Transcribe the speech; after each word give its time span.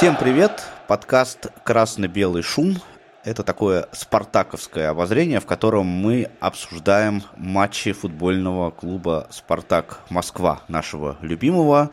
Всем 0.00 0.16
привет! 0.16 0.62
Подкаст 0.86 1.48
«Красно-белый 1.62 2.42
шум». 2.42 2.78
Это 3.22 3.42
такое 3.42 3.86
спартаковское 3.92 4.88
обозрение, 4.88 5.40
в 5.40 5.44
котором 5.44 5.84
мы 5.84 6.30
обсуждаем 6.40 7.22
матчи 7.36 7.92
футбольного 7.92 8.70
клуба 8.70 9.26
«Спартак 9.28 10.00
Москва», 10.08 10.62
нашего 10.68 11.18
любимого, 11.20 11.90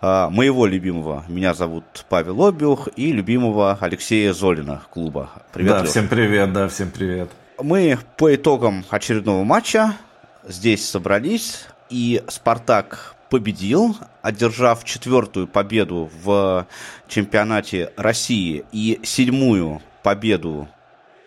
а, 0.00 0.30
моего 0.30 0.66
любимого. 0.66 1.24
Меня 1.28 1.54
зовут 1.54 1.84
Павел 2.08 2.44
Обиух 2.44 2.88
и 2.96 3.12
любимого 3.12 3.78
Алексея 3.80 4.32
Золина 4.32 4.82
клуба. 4.90 5.30
Привет, 5.52 5.70
Да, 5.74 5.80
Лех. 5.82 5.90
всем 5.90 6.08
привет, 6.08 6.52
да, 6.52 6.66
всем 6.66 6.90
привет. 6.90 7.30
Мы 7.62 7.98
по 8.16 8.34
итогам 8.34 8.84
очередного 8.90 9.44
матча 9.44 9.94
здесь 10.42 10.90
собрались, 10.90 11.66
и 11.88 12.20
«Спартак» 12.26 13.13
победил, 13.34 13.96
одержав 14.22 14.84
четвертую 14.84 15.48
победу 15.48 16.08
в 16.22 16.68
чемпионате 17.08 17.92
России 17.96 18.64
и 18.70 19.00
седьмую 19.02 19.82
победу 20.04 20.68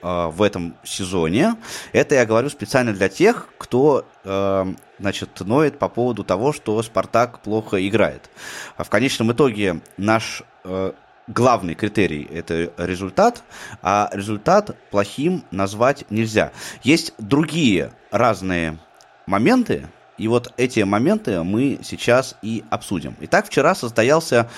э, 0.02 0.28
в 0.28 0.42
этом 0.42 0.78
сезоне. 0.86 1.58
Это 1.92 2.16
я 2.16 2.26
говорю 2.26 2.50
специально 2.50 2.94
для 2.94 3.10
тех, 3.10 3.50
кто 3.58 4.06
э, 4.24 4.74
значит, 5.00 5.38
ноет 5.42 5.80
по 5.80 5.90
поводу 5.90 6.24
того, 6.24 6.54
что 6.54 6.82
Спартак 6.82 7.42
плохо 7.42 7.86
играет. 7.86 8.30
А 8.78 8.86
в 8.86 8.90
конечном 8.90 9.34
итоге 9.34 9.82
наш 9.98 10.44
э, 10.64 10.94
главный 11.28 11.76
критерий– 11.76 12.26
это 12.34 12.72
результат, 12.78 13.44
а 13.82 14.10
результат 14.14 14.78
плохим 14.92 15.44
назвать 15.52 16.06
нельзя. 16.10 16.54
Есть 16.84 17.14
другие 17.18 17.92
разные 18.12 18.78
моменты, 19.26 19.90
и 20.18 20.28
вот 20.28 20.54
эти 20.58 20.82
моменты 20.82 21.44
мы 21.44 21.80
сейчас 21.84 22.36
и 22.42 22.64
обсудим. 22.70 23.16
Итак, 23.22 23.48
вчера 23.48 23.76
состоялся 23.76 24.50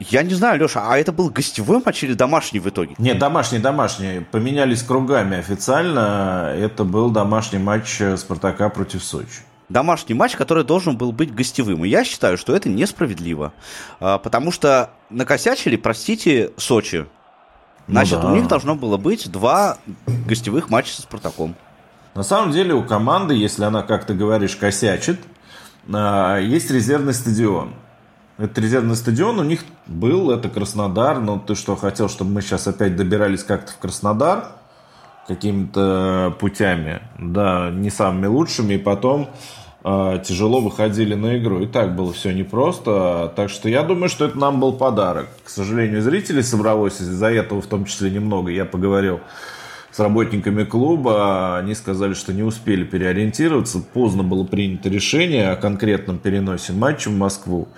я 0.00 0.22
не 0.22 0.34
знаю, 0.34 0.60
Леша, 0.60 0.82
а 0.86 0.98
это 0.98 1.12
был 1.12 1.30
гостевой 1.30 1.80
матч 1.84 2.02
или 2.02 2.14
домашний 2.14 2.58
в 2.58 2.68
итоге? 2.68 2.94
Нет, 2.98 3.18
домашний, 3.18 3.58
домашний. 3.58 4.20
Поменялись 4.20 4.82
кругами 4.82 5.38
официально. 5.38 6.52
Это 6.56 6.84
был 6.84 7.10
домашний 7.10 7.58
матч 7.58 8.00
Спартака 8.16 8.68
против 8.70 9.04
Сочи. 9.04 9.42
Домашний 9.68 10.14
матч, 10.14 10.36
который 10.36 10.64
должен 10.64 10.96
был 10.96 11.12
быть 11.12 11.34
гостевым. 11.34 11.84
И 11.84 11.88
я 11.88 12.04
считаю, 12.04 12.36
что 12.36 12.54
это 12.54 12.68
несправедливо. 12.68 13.52
А, 13.98 14.18
потому 14.18 14.50
что 14.50 14.90
накосячили, 15.10 15.76
простите, 15.76 16.50
Сочи. 16.58 17.06
Ну 17.86 17.92
Значит, 17.92 18.16
ну 18.16 18.22
да. 18.22 18.28
у 18.32 18.36
них 18.36 18.48
должно 18.48 18.74
было 18.74 18.96
быть 18.96 19.30
два 19.30 19.78
гостевых 20.26 20.70
матча 20.70 20.94
со 20.94 21.02
Спартаком. 21.02 21.54
На 22.14 22.22
самом 22.22 22.52
деле 22.52 22.74
у 22.74 22.82
команды, 22.84 23.34
если 23.34 23.64
она, 23.64 23.82
как 23.82 24.04
ты 24.04 24.14
говоришь, 24.14 24.54
косячит, 24.54 25.18
а, 25.92 26.38
есть 26.38 26.70
резервный 26.70 27.12
стадион. 27.12 27.74
Этот 28.38 28.58
резервный 28.58 28.96
стадион 28.96 29.38
у 29.38 29.44
них 29.44 29.64
был, 29.86 30.30
это 30.30 30.48
Краснодар. 30.48 31.20
Но 31.20 31.38
ты 31.38 31.54
что, 31.54 31.76
хотел, 31.76 32.08
чтобы 32.08 32.30
мы 32.30 32.42
сейчас 32.42 32.66
опять 32.66 32.96
добирались 32.96 33.42
как-то 33.42 33.72
в 33.72 33.78
Краснодар? 33.78 34.48
Какими-то 35.26 36.36
путями, 36.38 37.00
да, 37.18 37.70
не 37.70 37.90
самыми 37.90 38.26
лучшими. 38.26 38.74
И 38.74 38.78
потом 38.78 39.30
э, 39.82 40.22
тяжело 40.24 40.60
выходили 40.60 41.14
на 41.14 41.38
игру. 41.38 41.60
И 41.60 41.66
так 41.66 41.96
было 41.96 42.12
все 42.12 42.32
непросто. 42.32 43.32
Так 43.34 43.50
что 43.50 43.68
я 43.68 43.82
думаю, 43.82 44.08
что 44.08 44.26
это 44.26 44.38
нам 44.38 44.60
был 44.60 44.74
подарок. 44.74 45.28
К 45.44 45.48
сожалению, 45.48 46.02
зрителей 46.02 46.42
собралось 46.42 47.00
из-за 47.00 47.30
этого 47.30 47.62
в 47.62 47.66
том 47.66 47.84
числе 47.86 48.10
немного. 48.10 48.50
Я 48.50 48.64
поговорил 48.64 49.20
с 49.94 49.98
работниками 50.00 50.64
клуба. 50.64 51.56
Они 51.58 51.74
сказали, 51.74 52.14
что 52.14 52.32
не 52.32 52.42
успели 52.42 52.84
переориентироваться. 52.84 53.78
Поздно 53.78 54.24
было 54.24 54.44
принято 54.44 54.88
решение 54.88 55.50
о 55.50 55.56
конкретном 55.56 56.18
переносе 56.18 56.72
матча 56.72 57.10
в 57.10 57.16
Москву. 57.16 57.68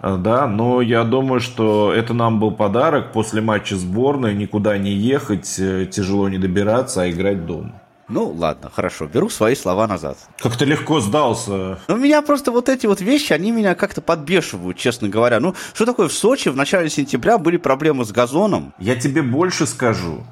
Э, 0.00 0.16
да, 0.16 0.46
но 0.46 0.80
я 0.80 1.02
думаю, 1.02 1.40
что 1.40 1.92
это 1.92 2.14
нам 2.14 2.38
был 2.38 2.52
подарок 2.52 3.12
после 3.12 3.40
матча 3.40 3.76
сборной, 3.76 4.34
никуда 4.34 4.78
не 4.78 4.92
ехать, 4.92 5.56
э, 5.58 5.86
тяжело 5.90 6.28
не 6.28 6.38
добираться, 6.38 7.02
а 7.02 7.10
играть 7.10 7.44
дома. 7.44 7.72
Ну, 8.06 8.30
ладно, 8.30 8.70
хорошо, 8.72 9.06
беру 9.06 9.28
свои 9.28 9.56
слова 9.56 9.88
назад. 9.88 10.18
Как 10.38 10.56
ты 10.56 10.66
легко 10.66 11.00
сдался. 11.00 11.78
Ну, 11.88 11.96
меня 11.96 12.22
просто 12.22 12.52
вот 12.52 12.68
эти 12.68 12.86
вот 12.86 13.00
вещи, 13.00 13.32
они 13.32 13.50
меня 13.50 13.74
как-то 13.74 14.00
подбешивают, 14.00 14.76
честно 14.76 15.08
говоря. 15.08 15.40
Ну, 15.40 15.54
что 15.72 15.86
такое 15.86 16.06
в 16.06 16.12
Сочи 16.12 16.50
в 16.50 16.56
начале 16.56 16.90
сентября 16.90 17.38
были 17.38 17.56
проблемы 17.56 18.04
с 18.04 18.12
газоном? 18.12 18.74
Я 18.78 18.94
тебе 18.94 19.22
больше 19.22 19.66
скажу. 19.66 20.22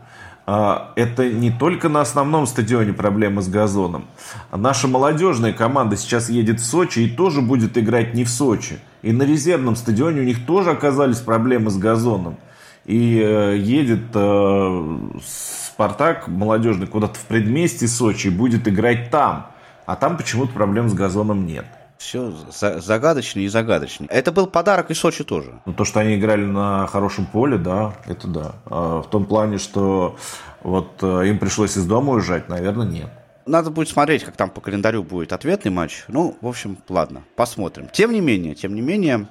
А, 0.45 0.93
это 0.97 1.31
не 1.31 1.51
только 1.51 1.89
на 1.89 2.01
основном 2.01 2.47
стадионе 2.47 2.93
проблемы 2.93 3.43
с 3.43 3.49
газоном. 3.49 4.07
Наша 4.51 4.89
молодежная 4.89 5.53
команда 5.53 5.97
сейчас 5.97 6.29
едет 6.29 6.61
в 6.61 6.65
Сочи 6.65 7.01
и 7.01 7.09
тоже 7.09 7.41
будет 7.43 7.79
играть 7.79 8.15
не 8.15 8.25
в 8.25 8.29
Сочи. 8.29 8.79
И 9.03 9.13
на 9.13 9.23
резервном 9.23 9.77
стадионе 9.77 10.21
у 10.21 10.25
них 10.25 10.45
тоже 10.45 10.71
оказались 10.71 11.19
проблемы 11.19 11.71
с 11.71 11.77
газоном. 11.77 12.37
И 12.85 13.21
э, 13.25 13.57
едет 13.59 14.11
э, 14.15 14.99
Спартак 15.25 16.27
молодежный 16.27 16.89
куда-то 16.89 17.15
в 17.19 17.25
предместье 17.27 17.87
Сочи 17.87 18.27
и 18.27 18.31
будет 18.31 18.67
играть 18.67 19.11
там. 19.11 19.47
А 19.87 19.95
там 19.95 20.17
почему-то 20.17 20.53
проблем 20.53 20.89
с 20.89 20.95
газоном 20.95 21.47
нет. 21.47 21.67
Все 22.03 22.35
загадочнее 22.51 23.47
и 23.47 23.49
загадочнее. 23.49 24.09
Это 24.11 24.33
был 24.33 24.49
подарок 24.49 24.91
и 24.91 24.95
Сочи 24.95 25.23
тоже. 25.23 25.61
Ну, 25.65 25.73
то, 25.73 25.85
что 25.85 26.01
они 26.01 26.17
играли 26.17 26.45
на 26.45 26.89
хорошем 26.89 27.27
поле, 27.27 27.59
да, 27.59 27.95
это 28.07 28.27
да. 28.27 28.53
А 28.67 29.03
в 29.03 29.09
том 29.09 29.25
плане, 29.25 29.59
что 29.59 30.17
вот 30.63 31.01
э, 31.01 31.29
им 31.29 31.39
пришлось 31.39 31.77
из 31.77 31.87
дома 31.87 32.15
уезжать, 32.15 32.49
наверное, 32.49 32.87
нет. 32.87 33.09
Надо 33.47 33.71
будет 33.71 33.89
смотреть, 33.89 34.25
как 34.25 34.37
там 34.37 34.51
по 34.51 34.61
календарю 34.61 35.05
будет 35.05 35.33
ответный 35.33 35.71
матч. 35.71 36.05
Ну, 36.09 36.37
в 36.41 36.49
общем, 36.49 36.77
ладно, 36.89 37.23
посмотрим. 37.37 37.89
Тем 37.93 38.11
не 38.11 38.21
менее, 38.21 38.57
тем 38.57 38.75
не 38.75 38.81
менее, 38.81 39.29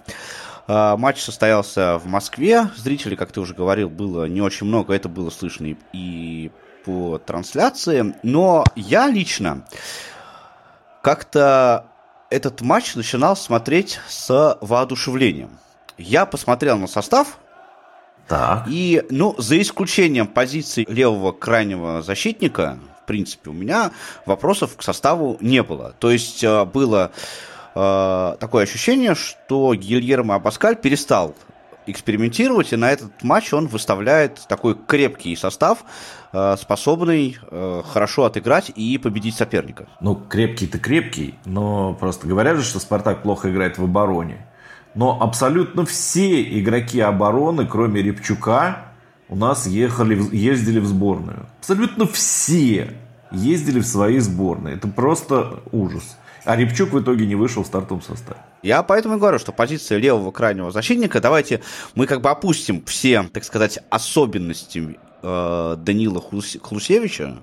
э, 0.69 0.95
матч 0.95 1.21
состоялся 1.21 1.99
в 1.99 2.07
Москве. 2.07 2.69
Зрителей, 2.77 3.17
как 3.17 3.33
ты 3.33 3.41
уже 3.41 3.53
говорил, 3.53 3.89
было 3.89 4.29
не 4.29 4.41
очень 4.41 4.65
много. 4.65 4.93
Это 4.93 5.09
было 5.09 5.29
слышно 5.29 5.75
и 5.91 6.51
по 6.85 7.17
трансляции. 7.17 8.15
Но 8.23 8.63
я 8.75 9.09
лично 9.09 9.65
как-то 11.01 11.90
этот 12.31 12.61
матч 12.61 12.95
начинал 12.95 13.35
смотреть 13.35 13.99
с 14.07 14.57
воодушевлением. 14.61 15.59
Я 15.97 16.25
посмотрел 16.25 16.77
на 16.77 16.87
состав, 16.87 17.37
так. 18.27 18.63
и, 18.67 19.03
ну, 19.09 19.35
за 19.37 19.61
исключением 19.61 20.25
позиции 20.25 20.85
левого 20.87 21.33
крайнего 21.33 22.01
защитника, 22.01 22.79
в 23.03 23.05
принципе, 23.05 23.49
у 23.49 23.53
меня 23.53 23.91
вопросов 24.25 24.77
к 24.77 24.81
составу 24.81 25.37
не 25.41 25.61
было. 25.61 25.93
То 25.99 26.09
есть 26.09 26.43
э, 26.43 26.65
было 26.65 27.11
э, 27.75 28.37
такое 28.39 28.63
ощущение, 28.63 29.15
что 29.15 29.75
Гильермо 29.75 30.35
Абаскаль 30.35 30.77
перестал 30.77 31.35
экспериментировать, 31.87 32.73
и 32.73 32.75
на 32.75 32.91
этот 32.91 33.23
матч 33.23 33.53
он 33.53 33.67
выставляет 33.67 34.41
такой 34.47 34.75
крепкий 34.75 35.35
состав, 35.35 35.83
э, 36.33 36.55
способный 36.59 37.37
э, 37.49 37.81
хорошо 37.85 38.25
отыграть 38.25 38.71
и 38.75 38.97
победить 38.97 39.35
соперника. 39.35 39.87
Ну, 39.99 40.15
крепкий-то 40.15 40.79
крепкий, 40.79 41.35
но 41.45 41.93
просто 41.93 42.27
говорят 42.27 42.57
же, 42.57 42.63
что 42.63 42.79
Спартак 42.79 43.23
плохо 43.23 43.51
играет 43.51 43.77
в 43.77 43.83
обороне. 43.83 44.45
Но 44.93 45.21
абсолютно 45.21 45.85
все 45.85 46.41
игроки 46.59 46.99
обороны, 46.99 47.65
кроме 47.65 48.01
Репчука, 48.01 48.79
у 49.29 49.35
нас 49.35 49.65
ехали, 49.65 50.35
ездили 50.35 50.79
в 50.79 50.85
сборную. 50.85 51.47
Абсолютно 51.59 52.05
все 52.05 52.93
ездили 53.31 53.79
в 53.79 53.85
свои 53.85 54.19
сборные. 54.19 54.75
Это 54.75 54.87
просто 54.87 55.61
ужас. 55.71 56.17
А 56.43 56.55
Репчук 56.55 56.91
в 56.91 56.99
итоге 56.99 57.25
не 57.27 57.35
вышел 57.35 57.63
в 57.63 57.67
стартовом 57.67 58.01
составе. 58.01 58.39
Я 58.63 58.81
поэтому 58.83 59.15
и 59.15 59.19
говорю, 59.19 59.39
что 59.39 59.51
позиция 59.51 59.99
левого 59.99 60.31
крайнего 60.31 60.71
защитника, 60.71 61.21
давайте 61.21 61.61
мы 61.95 62.07
как 62.07 62.21
бы 62.21 62.29
опустим 62.29 62.83
все, 62.85 63.23
так 63.31 63.43
сказать, 63.43 63.79
особенности 63.89 64.97
э, 65.21 65.75
Данила 65.77 66.21
Хлусевича, 66.21 67.37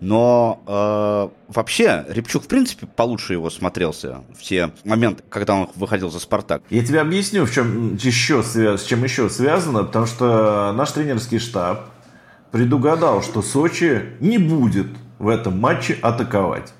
но 0.00 0.62
э, 0.66 1.52
вообще 1.52 2.04
Репчук, 2.08 2.44
в 2.44 2.48
принципе, 2.48 2.86
получше 2.86 3.34
его 3.34 3.48
смотрелся 3.50 4.22
в 4.36 4.42
те 4.42 4.70
моменты, 4.84 5.22
когда 5.28 5.54
он 5.54 5.70
выходил 5.76 6.10
за 6.10 6.18
«Спартак». 6.18 6.62
Я 6.70 6.84
тебе 6.84 7.00
объясню, 7.00 7.46
в 7.46 7.52
чем 7.52 7.94
еще 7.96 8.42
связ... 8.42 8.82
с 8.82 8.84
чем 8.84 9.04
еще 9.04 9.30
связано, 9.30 9.84
потому 9.84 10.06
что 10.06 10.72
наш 10.76 10.92
тренерский 10.92 11.38
штаб 11.38 11.90
предугадал, 12.50 13.22
что 13.22 13.42
Сочи 13.42 14.02
не 14.20 14.38
будет 14.38 14.88
в 15.18 15.28
этом 15.28 15.58
матче 15.58 15.96
атаковать. 16.02 16.72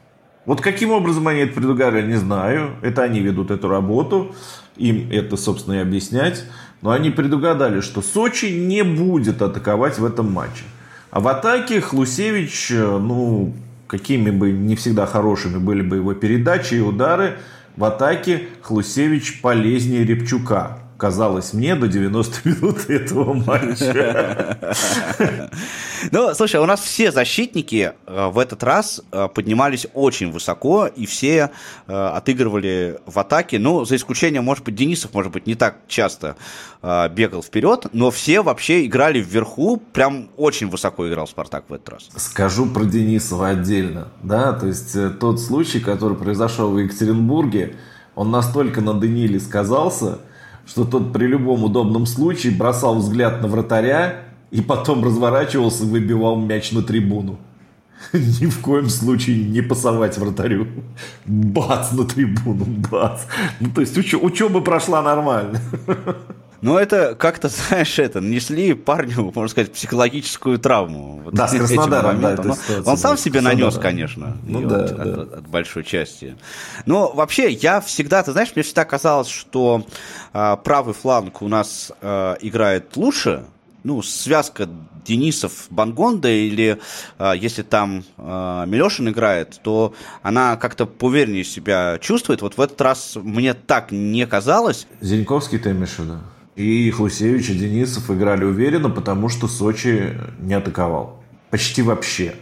Вот 0.46 0.60
каким 0.60 0.90
образом 0.90 1.26
они 1.28 1.40
это 1.40 1.54
предугадали, 1.54 2.06
не 2.06 2.16
знаю. 2.16 2.72
Это 2.82 3.02
они 3.02 3.20
ведут 3.20 3.50
эту 3.50 3.68
работу. 3.68 4.34
Им 4.76 5.08
это, 5.10 5.36
собственно, 5.36 5.74
и 5.74 5.78
объяснять. 5.78 6.44
Но 6.82 6.90
они 6.90 7.10
предугадали, 7.10 7.80
что 7.80 8.02
Сочи 8.02 8.46
не 8.46 8.82
будет 8.84 9.40
атаковать 9.40 9.98
в 9.98 10.04
этом 10.04 10.30
матче. 10.30 10.64
А 11.10 11.20
в 11.20 11.28
атаке 11.28 11.80
Хлусевич, 11.80 12.70
ну, 12.70 13.54
какими 13.86 14.30
бы 14.30 14.52
не 14.52 14.76
всегда 14.76 15.06
хорошими 15.06 15.58
были 15.58 15.80
бы 15.80 15.96
его 15.96 16.12
передачи 16.12 16.74
и 16.74 16.80
удары, 16.80 17.38
в 17.76 17.84
атаке 17.84 18.48
Хлусевич 18.62 19.40
полезнее 19.40 20.04
Репчука 20.04 20.78
казалось 20.98 21.52
мне 21.52 21.74
до 21.74 21.88
90 21.88 22.48
минут 22.48 22.78
этого 22.90 23.32
матча. 23.32 24.58
Ну, 26.10 26.34
слушай, 26.34 26.60
у 26.60 26.66
нас 26.66 26.80
все 26.80 27.10
защитники 27.12 27.92
э, 28.06 28.28
в 28.28 28.38
этот 28.38 28.62
раз 28.62 29.02
э, 29.10 29.28
поднимались 29.28 29.86
очень 29.94 30.30
высоко, 30.30 30.86
и 30.86 31.06
все 31.06 31.50
э, 31.86 31.92
отыгрывали 31.92 32.98
в 33.06 33.18
атаке. 33.18 33.58
Ну, 33.58 33.84
за 33.84 33.96
исключением, 33.96 34.44
может 34.44 34.64
быть, 34.64 34.74
Денисов, 34.74 35.14
может 35.14 35.32
быть, 35.32 35.46
не 35.46 35.54
так 35.54 35.76
часто 35.88 36.36
бегал 36.82 37.42
вперед, 37.42 37.86
но 37.94 38.10
все 38.10 38.42
вообще 38.42 38.84
играли 38.84 39.18
вверху, 39.18 39.78
прям 39.78 40.28
очень 40.36 40.68
высоко 40.68 41.08
играл 41.08 41.26
Спартак 41.26 41.64
в 41.68 41.72
этот 41.72 41.88
раз. 41.88 42.08
Скажу 42.16 42.66
про 42.66 42.84
Денисова 42.84 43.48
отдельно, 43.48 44.08
да, 44.22 44.52
то 44.52 44.66
есть 44.66 44.94
тот 45.18 45.40
случай, 45.40 45.80
который 45.80 46.14
произошел 46.14 46.70
в 46.70 46.78
Екатеринбурге, 46.78 47.76
он 48.14 48.30
настолько 48.30 48.82
на 48.82 48.92
Даниле 48.92 49.40
сказался, 49.40 50.18
что 50.66 50.84
тот 50.84 51.14
при 51.14 51.26
любом 51.26 51.64
удобном 51.64 52.04
случае 52.04 52.54
бросал 52.54 52.96
взгляд 52.96 53.40
на 53.40 53.48
вратаря 53.48 54.24
и 54.54 54.60
потом 54.60 55.04
разворачивался 55.04 55.82
и 55.82 55.86
выбивал 55.88 56.36
мяч 56.36 56.70
на 56.70 56.82
трибуну. 56.82 57.38
Ни 58.12 58.46
в 58.46 58.60
коем 58.60 58.88
случае 58.88 59.44
не 59.44 59.62
пасовать 59.62 60.16
вратарю. 60.16 60.68
Бац 61.26 61.90
на 61.90 62.04
трибуну, 62.04 62.64
бац. 62.88 63.22
Ну, 63.58 63.70
то 63.74 63.80
есть 63.80 63.98
уч- 63.98 64.16
учеба 64.16 64.60
прошла 64.60 65.02
нормально. 65.02 65.60
Ну, 66.60 66.78
это 66.78 67.16
как-то, 67.16 67.48
знаешь, 67.48 67.98
это, 67.98 68.20
нанесли 68.20 68.74
парню, 68.74 69.32
можно 69.34 69.48
сказать, 69.48 69.72
психологическую 69.72 70.60
травму. 70.60 71.20
Вот 71.24 71.34
да, 71.34 71.48
с 71.48 71.50
Краснодаром, 71.50 72.20
да, 72.20 72.36
он, 72.38 72.54
он 72.86 72.96
сам 72.96 73.18
себе 73.18 73.40
нанес, 73.40 73.76
конечно, 73.76 74.36
ну, 74.46 74.62
да, 74.68 74.84
от, 74.84 74.96
да. 74.96 75.02
От, 75.02 75.32
от 75.34 75.48
большой 75.48 75.82
части. 75.82 76.36
Но 76.86 77.12
вообще, 77.12 77.50
я 77.50 77.80
всегда, 77.80 78.22
ты 78.22 78.30
знаешь, 78.30 78.52
мне 78.54 78.62
всегда 78.62 78.84
казалось, 78.84 79.28
что 79.28 79.84
э, 80.32 80.56
правый 80.62 80.94
фланг 80.94 81.42
у 81.42 81.48
нас 81.48 81.92
э, 82.00 82.36
играет 82.40 82.96
лучше, 82.96 83.44
ну, 83.84 84.02
связка 84.02 84.68
Денисов 85.06 85.66
Бангонда 85.70 86.30
или 86.30 86.78
э, 87.18 87.32
если 87.36 87.62
там 87.62 88.02
э, 88.16 88.64
Милешин 88.66 89.10
играет, 89.10 89.60
то 89.62 89.94
она 90.22 90.56
как-то 90.56 90.86
поувереннее 90.86 91.44
себя 91.44 91.98
чувствует. 92.00 92.40
Вот 92.42 92.56
в 92.56 92.60
этот 92.60 92.80
раз 92.80 93.16
мне 93.16 93.52
так 93.52 93.92
не 93.92 94.26
казалось. 94.26 94.86
Зиньковский 95.02 95.58
ты 95.58 95.70
имеешь 95.70 95.90
в 95.90 95.98
виду? 96.00 96.18
И 96.56 96.90
Хлусевич 96.90 97.50
и 97.50 97.54
Денисов 97.54 98.10
играли 98.10 98.44
уверенно, 98.44 98.88
потому 98.88 99.28
что 99.28 99.48
Сочи 99.48 100.18
не 100.40 100.54
атаковал. 100.54 101.22
Почти 101.50 101.82
вообще. 101.82 102.34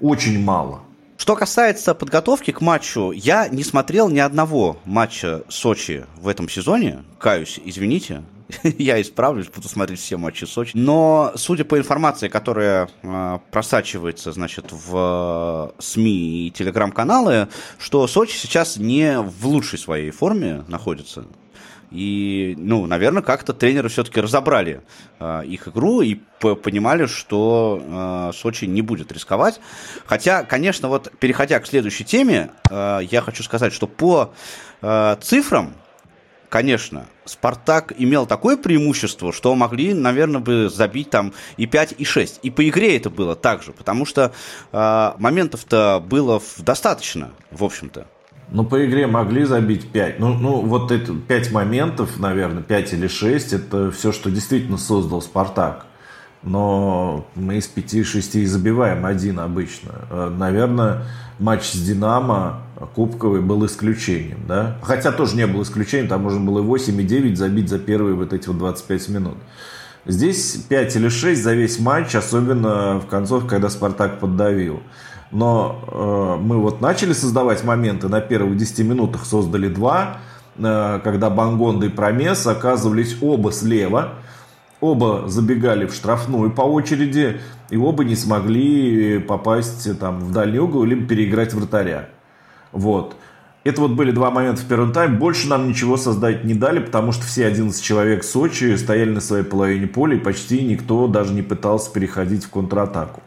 Очень 0.00 0.42
мало. 0.42 0.82
Что 1.16 1.36
касается 1.36 1.94
подготовки 1.94 2.50
к 2.50 2.60
матчу, 2.60 3.12
я 3.12 3.48
не 3.48 3.62
смотрел 3.62 4.08
ни 4.08 4.18
одного 4.18 4.78
матча 4.84 5.44
Сочи 5.48 6.04
в 6.16 6.28
этом 6.28 6.48
сезоне. 6.48 7.04
Каюсь, 7.18 7.60
извините. 7.64 8.22
я 8.78 9.00
исправлюсь, 9.00 9.48
буду 9.48 9.68
смотреть 9.68 10.00
все 10.00 10.16
матчи 10.16 10.44
Сочи. 10.44 10.72
Но, 10.76 11.32
судя 11.36 11.64
по 11.64 11.78
информации, 11.78 12.28
которая 12.28 12.88
э, 13.02 13.38
просачивается, 13.50 14.32
значит, 14.32 14.72
в 14.72 15.72
э, 15.78 15.82
СМИ 15.82 16.46
и 16.46 16.50
телеграм-каналы, 16.50 17.48
что 17.78 18.06
Сочи 18.06 18.36
сейчас 18.36 18.76
не 18.76 19.20
в 19.20 19.46
лучшей 19.46 19.78
своей 19.78 20.10
форме 20.10 20.64
находится. 20.68 21.26
И, 21.90 22.54
ну, 22.56 22.86
наверное, 22.86 23.22
как-то 23.22 23.52
тренеры 23.52 23.88
все-таки 23.88 24.20
разобрали 24.20 24.82
э, 25.18 25.42
их 25.46 25.66
игру 25.66 26.02
и 26.02 26.18
понимали, 26.38 27.06
что 27.06 27.82
э, 27.82 28.32
Сочи 28.36 28.66
не 28.66 28.80
будет 28.80 29.10
рисковать. 29.10 29.60
Хотя, 30.06 30.44
конечно, 30.44 30.88
вот 30.88 31.12
переходя 31.18 31.58
к 31.58 31.66
следующей 31.66 32.04
теме, 32.04 32.50
э, 32.70 33.00
я 33.10 33.20
хочу 33.22 33.42
сказать, 33.42 33.72
что 33.72 33.88
по 33.88 34.32
э, 34.82 35.16
цифрам, 35.20 35.74
конечно, 36.50 37.06
Спартак 37.24 37.94
имел 37.96 38.26
такое 38.26 38.58
преимущество, 38.58 39.32
что 39.32 39.54
могли, 39.54 39.94
наверное, 39.94 40.40
бы 40.40 40.68
забить 40.68 41.08
там 41.08 41.32
и 41.56 41.66
5, 41.66 41.94
и 41.96 42.04
6. 42.04 42.40
И 42.42 42.50
по 42.50 42.68
игре 42.68 42.96
это 42.96 43.08
было 43.08 43.34
так 43.36 43.62
же, 43.62 43.72
потому 43.72 44.04
что 44.04 44.32
э, 44.72 45.12
моментов-то 45.18 46.04
было 46.06 46.42
достаточно, 46.58 47.30
в 47.50 47.64
общем-то. 47.64 48.06
Ну, 48.50 48.64
по 48.64 48.84
игре 48.84 49.06
могли 49.06 49.44
забить 49.44 49.90
5. 49.90 50.18
Ну, 50.18 50.34
ну 50.34 50.60
вот 50.60 50.90
это 50.90 51.14
5 51.14 51.52
моментов, 51.52 52.18
наверное, 52.18 52.62
5 52.62 52.92
или 52.94 53.06
6, 53.06 53.52
это 53.52 53.90
все, 53.92 54.12
что 54.12 54.30
действительно 54.30 54.76
создал 54.76 55.22
Спартак. 55.22 55.86
Но 56.42 57.26
мы 57.34 57.58
из 57.58 57.70
5-6 57.72 58.46
забиваем 58.46 59.06
один 59.06 59.38
обычно. 59.38 59.92
Э, 60.10 60.34
наверное, 60.36 61.04
матч 61.38 61.64
с 61.64 61.80
Динамо 61.80 62.62
Кубковый 62.86 63.42
был 63.42 63.66
исключением, 63.66 64.40
да? 64.48 64.78
Хотя 64.82 65.12
тоже 65.12 65.36
не 65.36 65.46
был 65.46 65.62
исключением, 65.62 66.08
там 66.08 66.22
можно 66.22 66.40
было 66.40 66.60
и 66.60 66.62
8, 66.62 67.00
и 67.00 67.04
9 67.04 67.36
забить 67.36 67.68
за 67.68 67.78
первые 67.78 68.14
вот 68.14 68.32
эти 68.32 68.48
вот 68.48 68.58
25 68.58 69.08
минут. 69.10 69.36
Здесь 70.06 70.56
5 70.68 70.96
или 70.96 71.08
6 71.10 71.42
за 71.42 71.52
весь 71.52 71.78
матч, 71.78 72.14
особенно 72.14 72.98
в 72.98 73.06
концовке, 73.06 73.50
когда 73.50 73.68
Спартак 73.68 74.18
поддавил. 74.18 74.80
Но 75.30 75.84
э, 75.86 76.42
мы 76.42 76.58
вот 76.58 76.80
начали 76.80 77.12
создавать 77.12 77.64
моменты, 77.64 78.08
на 78.08 78.20
первых 78.20 78.56
10 78.56 78.78
минутах 78.80 79.26
создали 79.26 79.68
два, 79.68 80.18
э, 80.56 81.00
когда 81.04 81.28
Бангонда 81.28 81.86
и 81.86 81.88
Промес 81.90 82.46
оказывались 82.46 83.16
оба 83.20 83.52
слева, 83.52 84.14
оба 84.80 85.28
забегали 85.28 85.84
в 85.84 85.92
штрафную 85.92 86.50
по 86.50 86.62
очереди, 86.62 87.40
и 87.68 87.76
оба 87.76 88.04
не 88.04 88.16
смогли 88.16 89.18
попасть 89.18 89.98
там, 90.00 90.20
в 90.20 90.32
дальний 90.32 90.58
угол, 90.58 90.82
либо 90.84 91.06
переиграть 91.06 91.52
вратаря. 91.52 92.08
Вот. 92.72 93.16
Это 93.62 93.82
вот 93.82 93.90
были 93.90 94.10
два 94.10 94.30
момента 94.30 94.62
в 94.62 94.64
первом 94.64 94.92
тайме. 94.92 95.18
Больше 95.18 95.46
нам 95.48 95.68
ничего 95.68 95.98
создать 95.98 96.44
не 96.44 96.54
дали, 96.54 96.78
потому 96.78 97.12
что 97.12 97.24
все 97.26 97.46
11 97.46 97.82
человек 97.82 98.24
Сочи 98.24 98.74
стояли 98.76 99.10
на 99.10 99.20
своей 99.20 99.44
половине 99.44 99.86
поля, 99.86 100.16
и 100.16 100.20
почти 100.20 100.62
никто 100.62 101.06
даже 101.08 101.34
не 101.34 101.42
пытался 101.42 101.92
переходить 101.92 102.44
в 102.44 102.50
контратаку. 102.50 103.22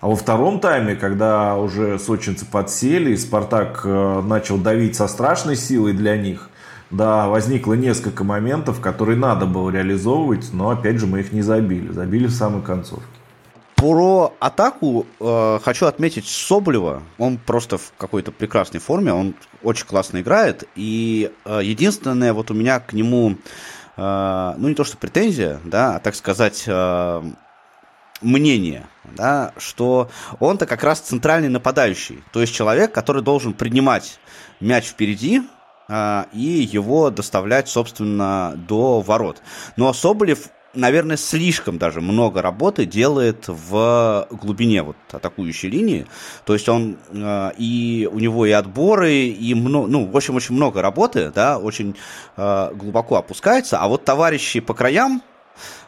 А 0.00 0.06
во 0.06 0.14
втором 0.14 0.60
тайме, 0.60 0.94
когда 0.94 1.56
уже 1.56 1.98
сочинцы 1.98 2.46
подсели, 2.46 3.12
и 3.12 3.16
Спартак 3.16 3.80
э, 3.84 4.22
начал 4.24 4.58
давить 4.58 4.96
со 4.96 5.08
страшной 5.08 5.56
силой 5.56 5.92
для 5.92 6.16
них, 6.16 6.50
да, 6.90 7.26
возникло 7.26 7.72
несколько 7.72 8.22
моментов, 8.22 8.80
которые 8.80 9.16
надо 9.16 9.46
было 9.46 9.70
реализовывать, 9.70 10.50
но 10.52 10.70
опять 10.70 10.98
же 10.98 11.06
мы 11.06 11.20
их 11.20 11.32
не 11.32 11.42
забили. 11.42 11.90
Забили 11.90 12.26
в 12.26 12.32
самой 12.32 12.62
концовке. 12.62 13.13
Про 13.76 14.34
атаку 14.40 15.06
э, 15.20 15.58
хочу 15.62 15.86
отметить 15.86 16.26
Соболева. 16.26 17.02
Он 17.18 17.38
просто 17.38 17.76
в 17.76 17.92
какой-то 17.98 18.32
прекрасной 18.32 18.80
форме, 18.80 19.12
он 19.12 19.34
очень 19.62 19.86
классно 19.86 20.20
играет. 20.20 20.64
И 20.74 21.32
э, 21.44 21.60
единственное, 21.62 22.32
вот 22.32 22.50
у 22.50 22.54
меня 22.54 22.80
к 22.80 22.92
нему, 22.92 23.36
э, 23.96 24.54
ну 24.56 24.68
не 24.68 24.74
то 24.74 24.84
что 24.84 24.96
претензия, 24.96 25.60
да, 25.64 25.96
а 25.96 25.98
так 26.00 26.14
сказать, 26.14 26.64
э, 26.66 27.22
мнение, 28.22 28.86
да, 29.16 29.52
что 29.56 30.10
он-то 30.40 30.66
как 30.66 30.82
раз 30.82 31.00
центральный 31.00 31.48
нападающий, 31.48 32.22
то 32.32 32.40
есть 32.40 32.54
человек, 32.54 32.92
который 32.92 33.22
должен 33.22 33.52
принимать 33.52 34.18
мяч 34.60 34.86
впереди 34.86 35.42
а, 35.88 36.26
и 36.32 36.38
его 36.38 37.10
доставлять, 37.10 37.68
собственно, 37.68 38.54
до 38.56 39.00
ворот. 39.00 39.42
Но 39.76 39.92
Соболев 39.92 40.48
наверное, 40.74 41.16
слишком 41.16 41.78
даже 41.78 42.00
много 42.00 42.42
работы 42.42 42.86
делает 42.86 43.44
в 43.48 44.26
глубине 44.30 44.82
вот 44.82 44.96
атакующей 45.12 45.68
линии. 45.68 46.06
То 46.44 46.54
есть 46.54 46.68
он 46.68 46.96
э, 47.10 47.50
и 47.58 48.08
у 48.10 48.18
него 48.18 48.46
и 48.46 48.50
отборы, 48.50 49.12
и 49.12 49.54
много, 49.54 49.88
ну, 49.88 50.06
в 50.06 50.16
общем, 50.16 50.36
очень 50.36 50.54
много 50.54 50.82
работы, 50.82 51.30
да, 51.34 51.58
очень 51.58 51.96
э, 52.36 52.70
глубоко 52.74 53.16
опускается. 53.16 53.78
А 53.78 53.88
вот 53.88 54.04
товарищи 54.04 54.60
по 54.60 54.74
краям, 54.74 55.22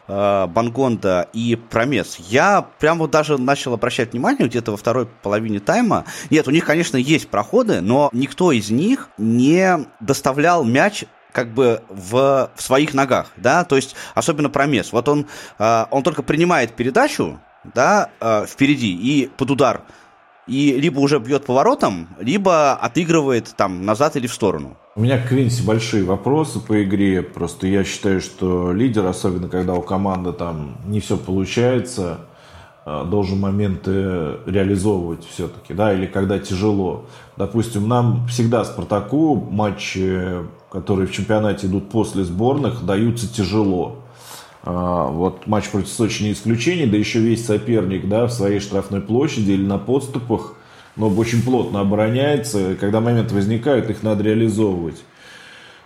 э, 0.07 0.47
Бангонда 0.47 1.27
и 1.33 1.55
Промес, 1.55 2.17
я 2.29 2.65
прям 2.79 2.99
вот 2.99 3.11
даже 3.11 3.37
начал 3.37 3.73
обращать 3.73 4.13
внимание 4.13 4.47
где-то 4.47 4.71
во 4.71 4.77
второй 4.77 5.07
половине 5.23 5.59
тайма. 5.59 6.05
Нет, 6.29 6.47
у 6.47 6.51
них, 6.51 6.65
конечно, 6.65 6.97
есть 6.97 7.27
проходы, 7.27 7.81
но 7.81 8.09
никто 8.13 8.51
из 8.51 8.69
них 8.69 9.09
не 9.17 9.85
доставлял 9.99 10.63
мяч 10.63 11.05
как 11.37 11.53
бы 11.53 11.83
в, 11.87 12.49
в 12.55 12.61
своих 12.63 12.95
ногах, 12.95 13.27
да, 13.37 13.63
то 13.63 13.75
есть 13.75 13.95
особенно 14.15 14.49
Промес. 14.49 14.91
Вот 14.91 15.07
он, 15.07 15.27
э, 15.59 15.85
он 15.91 16.01
только 16.01 16.23
принимает 16.23 16.71
передачу, 16.73 17.39
да, 17.75 18.09
э, 18.19 18.47
впереди 18.47 18.91
и 18.91 19.29
под 19.37 19.51
удар, 19.51 19.83
и 20.47 20.71
либо 20.79 20.97
уже 20.99 21.19
бьет 21.19 21.45
поворотом, 21.45 22.07
либо 22.19 22.73
отыгрывает 22.73 23.53
там 23.55 23.85
назад 23.85 24.15
или 24.15 24.25
в 24.25 24.33
сторону. 24.33 24.77
У 24.95 25.01
меня 25.01 25.19
к 25.19 25.27
Квинси 25.27 25.61
большие 25.61 26.03
вопросы 26.05 26.59
по 26.59 26.83
игре. 26.83 27.21
Просто 27.21 27.67
я 27.67 27.83
считаю, 27.83 28.19
что 28.19 28.73
лидер, 28.73 29.05
особенно 29.05 29.47
когда 29.47 29.75
у 29.75 29.83
команды 29.83 30.33
там 30.33 30.77
не 30.87 31.01
все 31.01 31.17
получается, 31.17 32.21
э, 32.83 33.05
должен 33.05 33.39
моменты 33.39 33.91
реализовывать 34.47 35.23
все-таки, 35.23 35.75
да, 35.75 35.93
или 35.93 36.07
когда 36.07 36.39
тяжело. 36.39 37.05
Допустим, 37.35 37.87
нам 37.87 38.25
всегда 38.25 38.65
Спартаку 38.65 39.35
матчи, 39.35 40.47
которые 40.71 41.07
в 41.07 41.11
чемпионате 41.11 41.67
идут 41.67 41.89
после 41.89 42.23
сборных, 42.23 42.85
даются 42.85 43.31
тяжело. 43.31 44.03
А, 44.63 45.07
вот 45.07 45.47
матч 45.47 45.69
против 45.69 45.89
Сочи 45.89 46.23
не 46.23 46.33
исключение, 46.33 46.87
да 46.87 46.97
еще 46.97 47.19
весь 47.19 47.45
соперник 47.45 48.07
да, 48.07 48.27
в 48.27 48.33
своей 48.33 48.59
штрафной 48.59 49.01
площади 49.01 49.51
или 49.51 49.65
на 49.65 49.77
подступах 49.77 50.57
но 50.97 51.09
очень 51.09 51.43
плотно 51.43 51.79
обороняется. 51.79 52.75
Когда 52.79 52.99
моменты 52.99 53.35
возникают, 53.35 53.89
их 53.89 54.03
надо 54.03 54.23
реализовывать. 54.23 55.03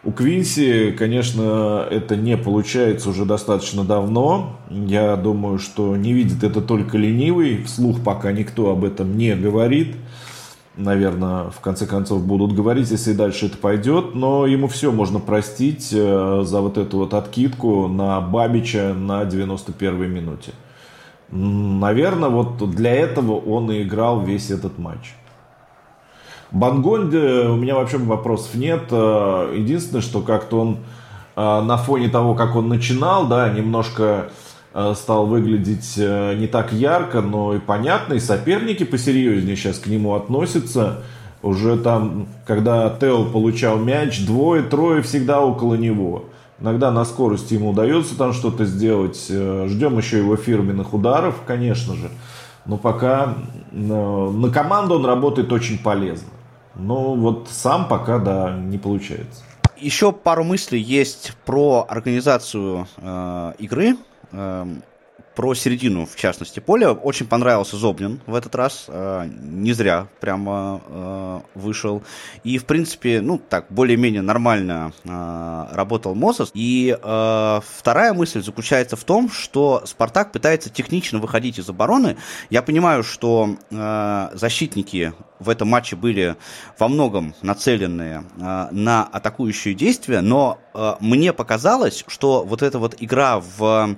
У 0.03 0.11
Квинси, 0.11 0.95
конечно, 0.97 1.85
это 1.91 2.15
не 2.15 2.35
получается 2.35 3.09
уже 3.11 3.25
достаточно 3.25 3.83
давно. 3.83 4.57
Я 4.69 5.15
думаю, 5.15 5.59
что 5.59 5.95
не 5.95 6.13
видит 6.13 6.43
это 6.43 6.59
только 6.61 6.97
ленивый. 6.97 7.63
Вслух 7.65 8.03
пока 8.03 8.31
никто 8.31 8.71
об 8.71 8.83
этом 8.83 9.15
не 9.15 9.35
говорит. 9.35 9.95
Наверное, 10.81 11.51
в 11.51 11.59
конце 11.59 11.85
концов 11.85 12.25
будут 12.25 12.53
говорить, 12.53 12.89
если 12.89 13.13
дальше 13.13 13.45
это 13.45 13.57
пойдет. 13.57 14.15
Но 14.15 14.47
ему 14.47 14.67
все 14.67 14.91
можно 14.91 15.19
простить 15.19 15.89
э, 15.93 16.41
за 16.43 16.61
вот 16.61 16.77
эту 16.79 16.97
вот 16.97 17.13
откидку 17.13 17.87
на 17.87 18.19
Бабича 18.19 18.93
на 18.93 19.21
91-й 19.21 20.07
минуте. 20.07 20.53
Наверное, 21.29 22.29
вот 22.29 22.57
для 22.71 22.95
этого 22.95 23.33
он 23.33 23.71
и 23.71 23.83
играл 23.83 24.21
весь 24.21 24.49
этот 24.49 24.79
матч. 24.79 25.13
Бангонде 26.49 27.45
у 27.47 27.55
меня 27.55 27.75
вообще 27.75 27.97
вопросов 27.97 28.55
нет. 28.55 28.85
Э, 28.89 29.53
единственное, 29.55 30.01
что 30.01 30.21
как-то 30.21 30.61
он 30.61 30.77
э, 31.35 31.61
на 31.61 31.77
фоне 31.77 32.09
того, 32.09 32.33
как 32.33 32.55
он 32.55 32.69
начинал, 32.69 33.27
да, 33.27 33.49
немножко 33.49 34.31
стал 34.95 35.25
выглядеть 35.25 35.97
не 35.97 36.47
так 36.47 36.71
ярко, 36.73 37.21
но 37.21 37.55
и 37.55 37.59
понятно, 37.59 38.13
и 38.13 38.19
соперники 38.19 38.83
посерьезнее 38.83 39.55
сейчас 39.55 39.79
к 39.79 39.87
нему 39.87 40.15
относятся. 40.15 41.03
Уже 41.43 41.77
там, 41.77 42.27
когда 42.45 42.89
Тео 42.89 43.25
получал 43.25 43.77
мяч, 43.77 44.25
двое-трое 44.25 45.01
всегда 45.01 45.41
около 45.41 45.75
него. 45.75 46.25
Иногда 46.59 46.91
на 46.91 47.03
скорости 47.05 47.55
ему 47.55 47.71
удается 47.71 48.15
там 48.15 48.33
что-то 48.33 48.65
сделать. 48.65 49.25
Ждем 49.25 49.97
еще 49.97 50.19
его 50.19 50.35
фирменных 50.35 50.93
ударов, 50.93 51.41
конечно 51.47 51.95
же. 51.95 52.11
Но 52.65 52.77
пока 52.77 53.33
на 53.71 54.51
команду 54.51 54.95
он 54.95 55.05
работает 55.05 55.51
очень 55.51 55.79
полезно. 55.79 56.29
Но 56.75 57.15
вот 57.15 57.47
сам 57.49 57.87
пока, 57.87 58.19
да, 58.19 58.55
не 58.55 58.77
получается. 58.77 59.41
Еще 59.77 60.11
пару 60.11 60.43
мыслей 60.43 60.79
есть 60.79 61.33
про 61.43 61.87
организацию 61.89 62.87
э, 62.97 63.53
игры. 63.57 63.97
Э, 64.31 64.65
про 65.35 65.53
середину, 65.53 66.05
в 66.05 66.15
частности, 66.15 66.59
поля. 66.59 66.91
Очень 66.91 67.27
понравился 67.27 67.77
Зобнин 67.77 68.19
в 68.25 68.35
этот 68.35 68.53
раз. 68.55 68.85
Э, 68.87 69.27
не 69.41 69.73
зря 69.73 70.07
прямо 70.19 70.81
э, 70.87 71.39
вышел. 71.55 72.03
И, 72.43 72.57
в 72.57 72.65
принципе, 72.65 73.21
ну, 73.21 73.37
так, 73.37 73.65
более-менее 73.69 74.21
нормально 74.21 74.93
э, 75.03 75.65
работал 75.71 76.15
Мосос. 76.15 76.51
И 76.53 76.95
вторая 77.01 78.13
мысль 78.13 78.43
заключается 78.43 78.95
в 78.95 79.03
том, 79.03 79.29
что 79.29 79.83
Спартак 79.85 80.31
пытается 80.31 80.69
технично 80.69 81.19
выходить 81.19 81.59
из 81.59 81.69
обороны. 81.69 82.17
Я 82.49 82.61
понимаю, 82.61 83.03
что 83.03 83.55
защитники 84.33 85.13
в 85.39 85.49
этом 85.49 85.69
матче 85.69 85.95
были 85.95 86.35
во 86.77 86.87
многом 86.87 87.33
нацелены 87.41 88.25
на 88.37 89.03
атакующие 89.11 89.73
действия, 89.73 90.21
но 90.21 90.59
мне 90.99 91.33
показалось, 91.33 92.03
что 92.07 92.43
вот 92.43 92.61
эта 92.61 92.79
вот 92.79 92.95
игра 92.99 93.39
в 93.39 93.95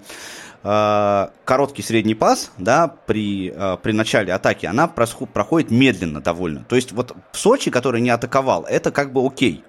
короткий 0.64 1.82
средний 1.82 2.16
пас, 2.16 2.52
да, 2.58 2.88
при, 2.88 3.52
э, 3.54 3.78
при 3.84 3.92
начале 3.92 4.34
атаки, 4.34 4.66
она 4.66 4.88
проходит 4.88 5.72
медленно 5.72 6.22
довольно. 6.22 6.64
То 6.64 6.78
есть 6.78 6.94
вот 6.94 7.16
в 7.32 7.38
Сочи, 7.38 7.70
который 7.70 8.00
не 8.00 8.10
атаковал, 8.10 8.64
это 8.64 8.92
как 8.92 9.12
бы 9.12 9.26
окей. 9.26 9.64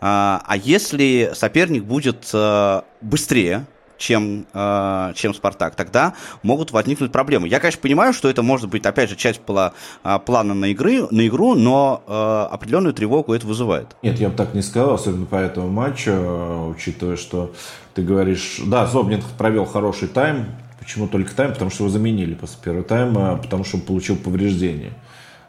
А, 0.00 0.42
а 0.44 0.56
если 0.56 1.30
соперник 1.34 1.84
будет 1.84 2.28
э, 2.32 2.82
быстрее, 3.00 3.66
чем, 3.98 4.46
э, 4.54 5.12
чем 5.14 5.34
Спартак, 5.34 5.74
тогда 5.74 6.14
могут 6.42 6.72
возникнуть 6.72 7.12
проблемы. 7.12 7.48
Я, 7.48 7.60
конечно, 7.60 7.82
понимаю, 7.82 8.12
что 8.14 8.30
это 8.30 8.42
может 8.42 8.70
быть, 8.70 8.86
опять 8.86 9.10
же, 9.10 9.16
часть 9.16 9.40
пла, 9.40 9.74
э, 10.04 10.18
плана 10.24 10.54
на, 10.54 10.66
игры, 10.66 11.06
на 11.10 11.26
игру, 11.26 11.54
но 11.54 12.02
э, 12.06 12.54
определенную 12.54 12.94
тревогу 12.94 13.34
это 13.34 13.46
вызывает. 13.46 13.88
Нет, 14.02 14.18
я 14.18 14.30
бы 14.30 14.36
так 14.36 14.54
не 14.54 14.62
сказал, 14.62 14.94
особенно 14.94 15.26
по 15.26 15.36
этому 15.36 15.68
матчу, 15.68 16.72
учитывая, 16.74 17.16
что 17.16 17.52
ты 17.94 18.02
говоришь, 18.02 18.60
да, 18.64 18.86
Зобнин 18.86 19.22
провел 19.36 19.66
хороший 19.66 20.08
тайм, 20.08 20.46
Почему 20.78 21.06
только 21.06 21.34
тайм? 21.34 21.52
Потому 21.52 21.70
что 21.70 21.84
его 21.84 21.90
заменили 21.90 22.32
после 22.32 22.56
первого 22.64 22.82
тайма, 22.82 23.36
потому 23.36 23.62
что 23.62 23.76
он 23.76 23.82
получил 23.82 24.16
повреждение. 24.16 24.92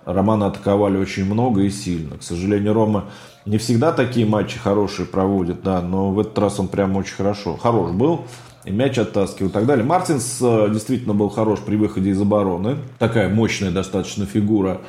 Романа 0.04 0.48
атаковали 0.48 0.98
очень 0.98 1.24
много 1.24 1.62
и 1.62 1.70
сильно. 1.70 2.18
К 2.18 2.24
сожалению, 2.24 2.74
Рома 2.74 3.06
не 3.46 3.58
всегда 3.58 3.92
такие 3.92 4.26
матчи 4.26 4.60
хорошие 4.60 5.06
проводит, 5.06 5.64
да, 5.64 5.82
но 5.82 6.12
в 6.12 6.20
этот 6.20 6.38
раз 6.38 6.60
он 6.60 6.68
прям 6.68 6.96
очень 6.96 7.16
хорошо, 7.16 7.58
хорош 7.58 7.92
был. 7.92 8.26
И 8.66 8.72
мяч 8.72 8.98
оттаскивал 8.98 9.50
и 9.50 9.54
так 9.54 9.66
далее. 9.66 9.86
Мартинс 9.86 10.38
э, 10.42 10.68
действительно 10.70 11.14
был 11.14 11.30
хорош 11.30 11.60
при 11.60 11.78
выходе 11.78 12.10
из 12.10 12.22
обороны. 12.22 12.78
Такая 13.00 13.30
мощная 13.30 13.72
достаточно 13.72 14.26
фигура 14.26 14.82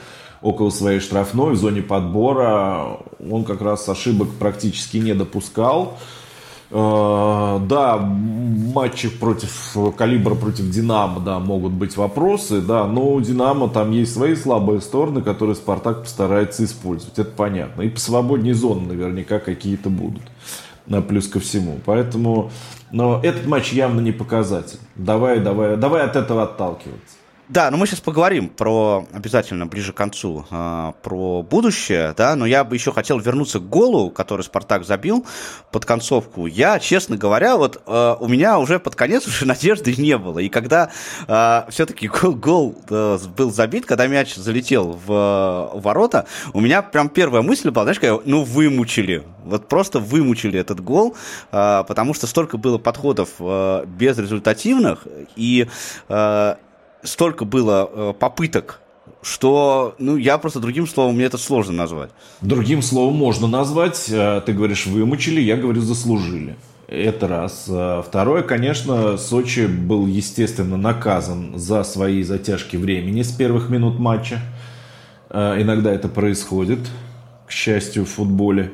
около 0.43 0.71
своей 0.71 1.01
штрафной 1.01 1.53
в 1.53 1.57
зоне 1.57 1.81
подбора. 1.81 2.99
Он 3.31 3.45
как 3.45 3.63
раз 3.63 3.89
ошибок 3.89 4.29
практически 4.39 4.97
не 4.97 5.15
допускал. 5.15 5.99
Э, 6.71 7.59
да, 7.69 7.97
матчи 7.99 9.09
против 9.09 9.77
Калибра, 9.97 10.37
против 10.37 10.71
Динамо, 10.71 11.21
да, 11.21 11.41
могут 11.41 11.73
быть 11.73 11.97
вопросы, 11.97 12.61
да, 12.61 12.87
но 12.87 13.13
у 13.13 13.21
Динамо 13.21 13.69
там 13.69 13.91
есть 13.91 14.15
свои 14.15 14.37
слабые 14.37 14.81
стороны, 14.81 15.21
которые 15.21 15.57
Спартак 15.57 16.03
постарается 16.03 16.65
использовать, 16.65 17.19
это 17.19 17.31
понятно. 17.31 17.83
И 17.83 17.89
по 17.89 17.99
свободней 17.99 18.53
зоне 18.53 18.87
наверняка 18.87 19.41
какие-то 19.41 19.91
будут, 19.91 20.23
плюс 21.09 21.27
ко 21.27 21.41
всему. 21.41 21.81
Поэтому, 21.85 22.53
но 22.93 23.21
этот 23.21 23.47
матч 23.47 23.73
явно 23.73 24.01
не 24.01 24.13
показатель. 24.13 24.79
Давай, 24.95 25.41
давай, 25.41 25.77
давай 25.77 26.03
от 26.03 26.15
этого 26.15 26.45
отталкиваться. 26.45 27.20
Да, 27.51 27.69
но 27.73 27.77
мы 27.77 27.89
сейчас 27.89 27.99
поговорим 27.99 28.49
про 28.49 29.09
обязательно 29.13 29.67
ближе 29.67 29.93
к 29.93 29.97
концу 29.97 30.47
э, 30.53 30.93
про 31.03 31.43
будущее, 31.43 32.15
да, 32.17 32.37
но 32.37 32.47
я 32.47 32.63
бы 32.63 32.77
еще 32.77 32.93
хотел 32.93 33.19
вернуться 33.19 33.59
к 33.59 33.69
голу, 33.69 34.13
который 34.13 34.43
Спартак 34.43 34.85
забил 34.85 35.27
под 35.73 35.85
концовку. 35.85 36.47
Я, 36.47 36.79
честно 36.79 37.17
говоря, 37.17 37.57
вот 37.57 37.83
э, 37.85 38.17
у 38.21 38.29
меня 38.29 38.61
уже 38.61 38.79
под 38.79 38.95
конец 38.95 39.27
уже 39.27 39.47
надежды 39.49 39.93
не 39.97 40.17
было. 40.17 40.39
И 40.39 40.49
когда 40.49 40.93
э, 41.27 41.63
все-таки 41.71 42.07
гол, 42.07 42.37
гол 42.37 42.79
э, 42.89 43.19
был 43.37 43.51
забит, 43.51 43.85
когда 43.85 44.07
мяч 44.07 44.37
залетел 44.37 44.97
в 45.05 45.73
ворота, 45.75 46.27
у 46.53 46.61
меня 46.61 46.83
прям 46.83 47.09
первая 47.09 47.43
мысль 47.43 47.71
была, 47.71 47.83
знаешь, 47.83 47.99
как, 47.99 48.27
ну 48.27 48.45
вымучили, 48.45 49.25
вот 49.45 49.67
просто 49.67 49.99
вымучили 49.99 50.61
этот 50.61 50.81
гол, 50.85 51.17
потому 51.51 52.15
что 52.15 52.29
столько 52.29 52.59
было 52.59 52.79
подходов 52.79 53.31
безрезультативных 53.41 55.09
и 55.35 55.67
столько 57.03 57.45
было 57.45 57.91
э, 57.93 58.15
попыток 58.19 58.81
что, 59.23 59.95
ну, 59.99 60.17
я 60.17 60.39
просто 60.39 60.61
другим 60.61 60.87
словом, 60.87 61.17
мне 61.17 61.25
это 61.25 61.37
сложно 61.37 61.75
назвать. 61.75 62.11
Другим 62.41 62.81
словом 62.81 63.17
можно 63.17 63.47
назвать. 63.47 64.07
Э, 64.09 64.41
ты 64.45 64.53
говоришь, 64.53 64.87
вымучили, 64.87 65.41
я 65.41 65.57
говорю, 65.57 65.83
заслужили. 65.83 66.57
Это 66.89 67.29
раз. 67.29 67.67
Э, 67.69 68.03
второе, 68.07 68.43
конечно, 68.43 69.19
Сочи 69.19 69.67
был, 69.67 70.07
естественно, 70.07 70.79
наказан 70.79 71.59
за 71.59 71.85
свои 71.85 72.23
затяжки 72.23 72.77
времени 72.77 73.23
с 73.23 73.31
первых 73.31 73.69
минут 73.69 73.99
матча. 73.99 74.41
Иногда 75.33 75.93
это 75.93 76.09
происходит, 76.09 76.81
к 77.47 77.53
счастью, 77.53 78.05
в 78.05 78.09
футболе. 78.09 78.73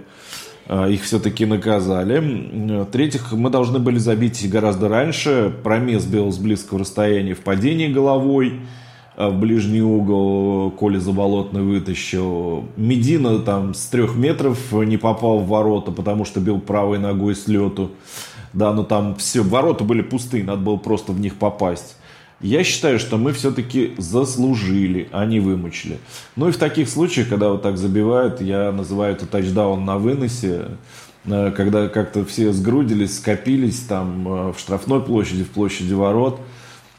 Их 0.69 1.03
все-таки 1.03 1.47
наказали. 1.47 2.19
В-третьих, 2.85 3.33
мы 3.33 3.51
должны 3.51 3.79
были 3.79 3.99
забить 3.99 4.49
гораздо 4.51 4.89
раньше. 4.89 5.55
Промес 5.63 6.05
бил 6.05 6.33
с 6.33 6.39
близкого 6.39 6.81
расстояния 6.81 7.35
в 7.35 7.41
падении 7.41 7.87
головой 7.87 8.61
в 9.17 9.33
ближний 9.39 9.81
угол 9.81 10.71
Коля 10.73 10.99
Заболотный 10.99 11.63
вытащил. 11.63 12.67
Медина 12.77 13.39
там 13.39 13.75
с 13.75 13.87
трех 13.87 14.17
метров 14.17 14.73
не 14.73 14.97
попал 14.97 15.39
в 15.39 15.47
ворота, 15.47 15.91
потому 15.91 16.25
что 16.25 16.41
бил 16.41 16.61
правой 16.61 16.99
ногой 16.99 17.35
с 17.35 17.49
лету. 17.49 17.93
Да, 18.53 18.73
но 18.73 18.83
там 18.85 19.15
все, 19.17 19.43
ворота 19.43 19.85
были 19.85 20.03
пустые, 20.03 20.45
надо 20.45 20.63
было 20.63 20.77
просто 20.77 21.13
в 21.13 21.21
них 21.21 21.37
попасть. 21.37 21.97
Я 22.41 22.65
считаю, 22.65 22.99
что 22.99 23.17
мы 23.17 23.33
все-таки 23.33 23.95
заслужили, 23.97 25.09
а 25.11 25.25
не 25.25 25.41
вымучили. 25.41 25.99
Ну 26.37 26.49
и 26.49 26.53
в 26.53 26.59
таких 26.59 26.89
случаях, 26.91 27.29
когда 27.29 27.49
вот 27.49 27.63
так 27.63 27.79
забивают, 27.79 28.43
я 28.43 28.73
называю 28.73 29.15
это 29.15 29.27
тачдаун 29.27 29.87
на 29.87 29.97
выносе, 29.97 30.67
э, 31.25 31.51
когда 31.57 31.89
как-то 31.89 32.27
все 32.27 32.53
сгрудились, 32.53 33.17
скопились 33.17 33.81
там 33.81 34.29
э, 34.29 34.53
в 34.53 34.59
штрафной 34.59 35.01
площади, 35.01 35.45
в 35.45 35.51
площади 35.51 35.95
ворот. 35.95 36.41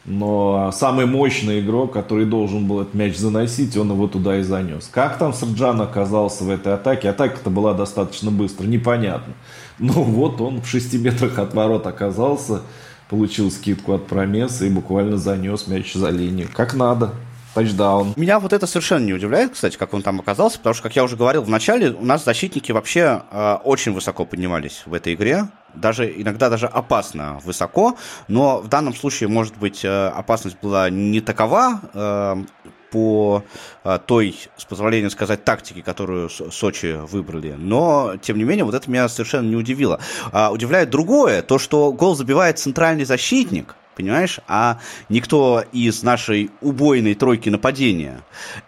Но 0.05 0.71
самый 0.73 1.05
мощный 1.05 1.59
игрок, 1.59 1.91
который 1.91 2.25
должен 2.25 2.65
был 2.65 2.79
этот 2.79 2.93
мяч 2.93 3.17
заносить, 3.17 3.75
он 3.75 3.91
его 3.91 4.07
туда 4.07 4.37
и 4.37 4.41
занес. 4.41 4.89
Как 4.91 5.19
там 5.19 5.33
Сарджан 5.33 5.81
оказался 5.81 6.45
в 6.45 6.49
этой 6.49 6.73
атаке? 6.73 7.09
Атака-то 7.09 7.49
была 7.49 7.73
достаточно 7.73 8.31
быстро, 8.31 8.65
непонятно. 8.65 9.33
Но 9.79 9.91
вот 9.91 10.39
он 10.39 10.61
в 10.61 10.67
6 10.67 10.93
метрах 10.93 11.37
от 11.37 11.53
ворот 11.53 11.85
оказался 11.85 12.61
получил 13.09 13.51
скидку 13.51 13.93
от 13.93 14.07
Промеса 14.07 14.65
и 14.65 14.69
буквально 14.69 15.17
занес 15.17 15.67
мяч 15.67 15.93
за 15.93 16.09
линию. 16.09 16.49
Как 16.53 16.73
надо. 16.73 17.13
Тачдаун. 17.57 18.13
Меня 18.15 18.39
вот 18.39 18.53
это 18.53 18.67
совершенно 18.67 19.03
не 19.03 19.13
удивляет, 19.13 19.53
кстати, 19.53 19.77
как 19.77 19.91
он 19.95 20.03
там 20.03 20.19
оказался, 20.19 20.59
потому 20.59 20.75
что, 20.75 20.83
как 20.83 20.95
я 20.95 21.03
уже 21.03 21.15
говорил 21.15 21.41
в 21.41 21.49
начале, 21.49 21.89
у 21.89 22.05
нас 22.05 22.23
защитники 22.23 22.71
вообще 22.71 23.23
э, 23.31 23.57
очень 23.63 23.93
высоко 23.93 24.25
поднимались 24.25 24.83
в 24.85 24.93
этой 24.93 25.15
игре, 25.15 25.47
даже 25.73 26.07
иногда 26.21 26.51
даже 26.51 26.67
опасно 26.67 27.39
высоко, 27.43 27.97
но 28.27 28.59
в 28.59 28.67
данном 28.67 28.93
случае, 28.93 29.29
может 29.29 29.57
быть, 29.57 29.83
э, 29.83 30.07
опасность 30.09 30.57
была 30.61 30.91
не 30.91 31.19
такова, 31.19 31.81
э, 31.93 32.43
по 32.91 33.43
а, 33.83 33.97
той, 33.97 34.35
с 34.57 34.65
позволения 34.65 35.09
сказать, 35.09 35.43
тактике, 35.43 35.81
которую 35.81 36.29
Сочи 36.29 36.97
выбрали. 37.09 37.55
Но, 37.57 38.15
тем 38.21 38.37
не 38.37 38.43
менее, 38.43 38.65
вот 38.65 38.75
это 38.75 38.89
меня 38.89 39.07
совершенно 39.09 39.47
не 39.47 39.55
удивило. 39.55 39.99
А, 40.31 40.51
удивляет 40.51 40.89
другое, 40.89 41.41
то, 41.41 41.59
что 41.59 41.91
гол 41.91 42.15
забивает 42.15 42.59
центральный 42.59 43.05
защитник, 43.05 43.75
понимаешь, 43.95 44.39
а 44.47 44.79
никто 45.09 45.63
из 45.71 46.03
нашей 46.03 46.51
убойной 46.61 47.15
тройки 47.15 47.49
нападения. 47.49 48.21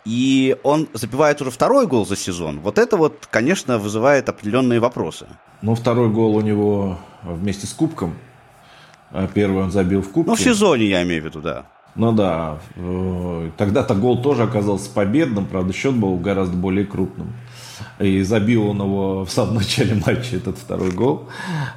И 0.06 0.58
он 0.64 0.88
забивает 0.94 1.42
уже 1.42 1.52
второй 1.52 1.86
гол 1.88 2.06
за 2.06 2.16
сезон. 2.16 2.60
Вот 2.60 2.80
это 2.80 2.98
вот, 2.98 3.28
конечно, 3.30 3.78
вызывает 3.78 4.28
определенные 4.28 4.80
вопросы. 4.80 5.28
Ну, 5.62 5.76
второй 5.76 6.10
гол 6.10 6.36
у 6.36 6.42
него 6.42 6.98
вместе 7.24 7.68
с 7.68 7.74
Кубком. 7.74 8.16
А 9.12 9.28
первый 9.28 9.64
он 9.64 9.72
забил 9.72 10.02
в 10.02 10.10
Кубке. 10.10 10.30
Ну, 10.30 10.36
в 10.36 10.40
сезоне, 10.40 10.86
я 10.86 11.04
имею 11.04 11.22
в 11.22 11.26
виду, 11.26 11.42
да. 11.42 11.66
Ну 12.00 12.14
да, 12.14 12.60
э, 12.78 13.50
тогда-то 13.58 13.94
гол 13.94 14.22
тоже 14.22 14.44
оказался 14.44 14.90
победным, 14.90 15.46
правда, 15.46 15.74
счет 15.74 15.94
был 15.94 16.16
гораздо 16.16 16.56
более 16.56 16.86
крупным. 16.86 17.34
И 18.00 18.22
забил 18.22 18.68
он 18.68 18.82
его 18.82 19.26
в 19.26 19.30
самом 19.30 19.56
начале 19.56 19.96
матча, 19.96 20.38
этот 20.38 20.58
второй 20.58 20.92
гол. 20.92 21.28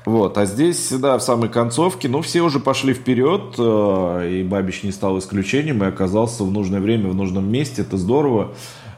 Вот. 0.06 0.38
А 0.38 0.46
здесь, 0.46 0.92
да, 0.92 1.18
в 1.18 1.24
самой 1.24 1.48
концовке, 1.48 2.08
ну, 2.08 2.22
все 2.22 2.42
уже 2.42 2.60
пошли 2.60 2.94
вперед, 2.94 3.56
э, 3.58 4.28
и 4.30 4.44
Бабич 4.44 4.84
не 4.84 4.92
стал 4.92 5.18
исключением, 5.18 5.82
и 5.82 5.88
оказался 5.88 6.44
в 6.44 6.52
нужное 6.52 6.78
время, 6.78 7.08
в 7.08 7.16
нужном 7.16 7.50
месте. 7.50 7.82
Это 7.82 7.96
здорово. 7.96 8.52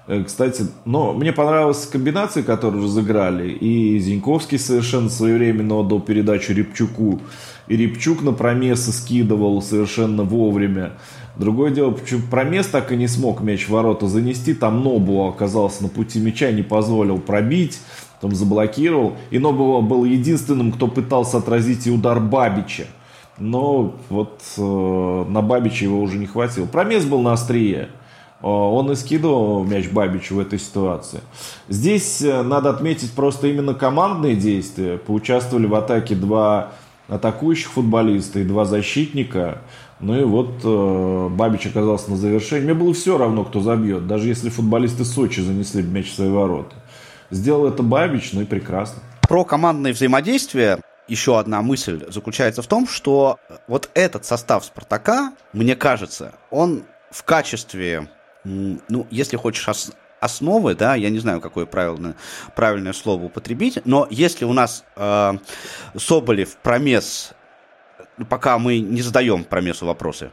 Э, 0.07 0.23
кстати, 0.25 0.67
но 0.85 1.13
мне 1.13 1.33
понравилась 1.33 1.87
комбинация, 1.87 2.43
которую 2.43 2.85
разыграли. 2.85 3.51
И 3.51 3.99
Зиньковский 3.99 4.59
совершенно 4.59 5.09
своевременно 5.09 5.77
отдал 5.77 6.01
передачу 6.01 6.53
Репчуку. 6.53 7.21
И 7.67 7.77
Репчук 7.77 8.23
на 8.23 8.33
промесы 8.33 8.93
скидывал 8.93 9.63
совершенно 9.63 10.23
вовремя. 10.23 10.93
Другое 11.37 11.71
дело, 11.71 11.91
почему 11.91 12.23
промес 12.31 12.67
так 12.67 12.93
и 12.93 12.97
не 12.97 13.09
смог 13.09 13.41
мяч 13.41 13.67
в 13.67 13.71
ворота 13.71 14.07
занести. 14.07 14.55
Там 14.55 14.85
Нобу 14.85 15.27
оказался 15.27 15.83
на 15.83 15.89
пути 15.89 16.21
мяча, 16.21 16.53
не 16.53 16.63
позволил 16.63 17.19
пробить. 17.19 17.81
Там 18.21 18.35
заблокировал. 18.35 19.15
И 19.31 19.39
Нобу 19.39 19.81
был 19.83 20.05
единственным, 20.05 20.73
кто 20.73 20.87
пытался 20.87 21.39
отразить 21.39 21.87
и 21.87 21.91
удар 21.91 22.21
Бабича. 22.21 22.85
Но 23.39 23.97
вот 24.11 24.41
э, 24.59 25.25
на 25.29 25.43
Бабича 25.43 25.87
его 25.87 26.01
уже 26.01 26.19
не 26.19 26.27
хватило. 26.27 26.67
Промес 26.67 27.05
был 27.05 27.21
на 27.21 27.33
острие. 27.33 27.89
Э, 28.45 28.47
он 28.47 28.93
и 28.93 28.95
скидывал 28.95 29.65
мяч 29.65 29.89
Бабичу 29.89 30.35
в 30.35 30.39
этой 30.39 30.59
ситуации. 30.59 31.21
Здесь 31.69 32.21
э, 32.21 32.43
надо 32.43 32.69
отметить 32.71 33.13
просто 33.13 33.47
именно 33.49 33.73
командные 33.73 34.37
действия. 34.37 34.99
Поучаствовали 34.99 35.67
в 35.67 35.75
атаке 35.75 36.15
два 36.15 36.73
атакующих 37.09 37.71
футболиста 37.71 38.41
и 38.41 38.45
два 38.45 38.67
защитника. 38.67 39.63
Ну 40.01 40.21
и 40.21 40.25
вот 40.25 40.61
э, 40.63 41.29
Бабич 41.31 41.67
оказался 41.67 42.11
на 42.11 42.17
завершении. 42.19 42.65
Мне 42.65 42.75
было 42.75 42.93
все 42.93 43.17
равно, 43.17 43.45
кто 43.45 43.61
забьет, 43.61 44.07
даже 44.07 44.29
если 44.29 44.51
футболисты 44.51 45.07
Сочи 45.07 45.41
занесли 45.41 45.83
мяч 45.83 46.11
в 46.11 46.15
свои 46.15 46.29
ворота. 46.29 46.77
Сделал 47.31 47.67
это 47.67 47.83
Бабич, 47.83 48.35
ну 48.35 48.43
и 48.43 48.45
прекрасно. 48.45 49.01
Про 49.27 49.45
командное 49.45 49.95
взаимодействие 49.95 50.81
еще 51.09 51.39
одна 51.39 51.63
мысль 51.63 52.05
заключается 52.11 52.61
в 52.61 52.67
том, 52.67 52.87
что 52.87 53.39
вот 53.69 53.89
этот 53.95 54.27
состав 54.27 54.67
Спартака, 54.67 55.33
мне 55.55 55.77
кажется, 55.77 56.35
он 56.51 56.83
в 57.11 57.23
качестве, 57.25 58.09
ну, 58.45 59.07
если 59.11 59.37
хочешь, 59.37 59.69
основы, 60.21 60.75
да, 60.75 60.95
я 60.95 61.11
не 61.11 61.19
знаю, 61.19 61.41
какое 61.41 61.67
правильное, 61.67 62.17
правильное 62.57 62.93
слово 62.93 63.25
употребить, 63.25 63.81
но 63.85 64.07
если 64.11 64.45
у 64.45 64.53
нас 64.53 64.85
э, 64.97 65.33
Соболев, 65.97 66.57
Промес, 66.63 67.35
ну, 68.17 68.27
пока 68.27 68.59
мы 68.59 68.79
не 68.79 69.03
задаем 69.03 69.43
Промесу 69.45 69.87
вопросы, 69.87 70.31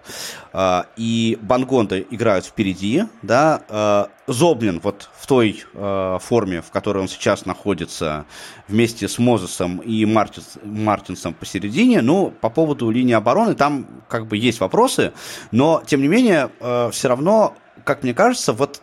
э, 0.54 0.84
и 0.98 1.38
Бангонда 1.42 2.00
играют 2.00 2.46
впереди, 2.46 3.06
да, 3.24 3.62
э, 3.68 4.06
Зоблин 4.28 4.80
вот 4.84 5.10
в 5.18 5.26
той 5.26 5.64
э, 5.74 6.18
форме, 6.22 6.62
в 6.62 6.70
которой 6.70 7.00
он 7.00 7.08
сейчас 7.08 7.46
находится, 7.46 8.26
вместе 8.68 9.08
с 9.08 9.18
Мозесом 9.18 9.80
и 9.80 10.06
Мартинс, 10.06 10.60
Мартинсом 10.64 11.34
посередине, 11.34 12.02
ну, 12.02 12.32
по 12.40 12.50
поводу 12.50 12.90
линии 12.92 13.14
обороны 13.14 13.56
там 13.56 13.88
как 14.08 14.28
бы 14.28 14.38
есть 14.38 14.60
вопросы, 14.60 15.12
но, 15.52 15.82
тем 15.86 16.02
не 16.02 16.08
менее, 16.08 16.52
все 16.92 17.08
равно, 17.08 17.56
как 17.84 18.04
мне 18.04 18.14
кажется, 18.14 18.54
вот 18.54 18.82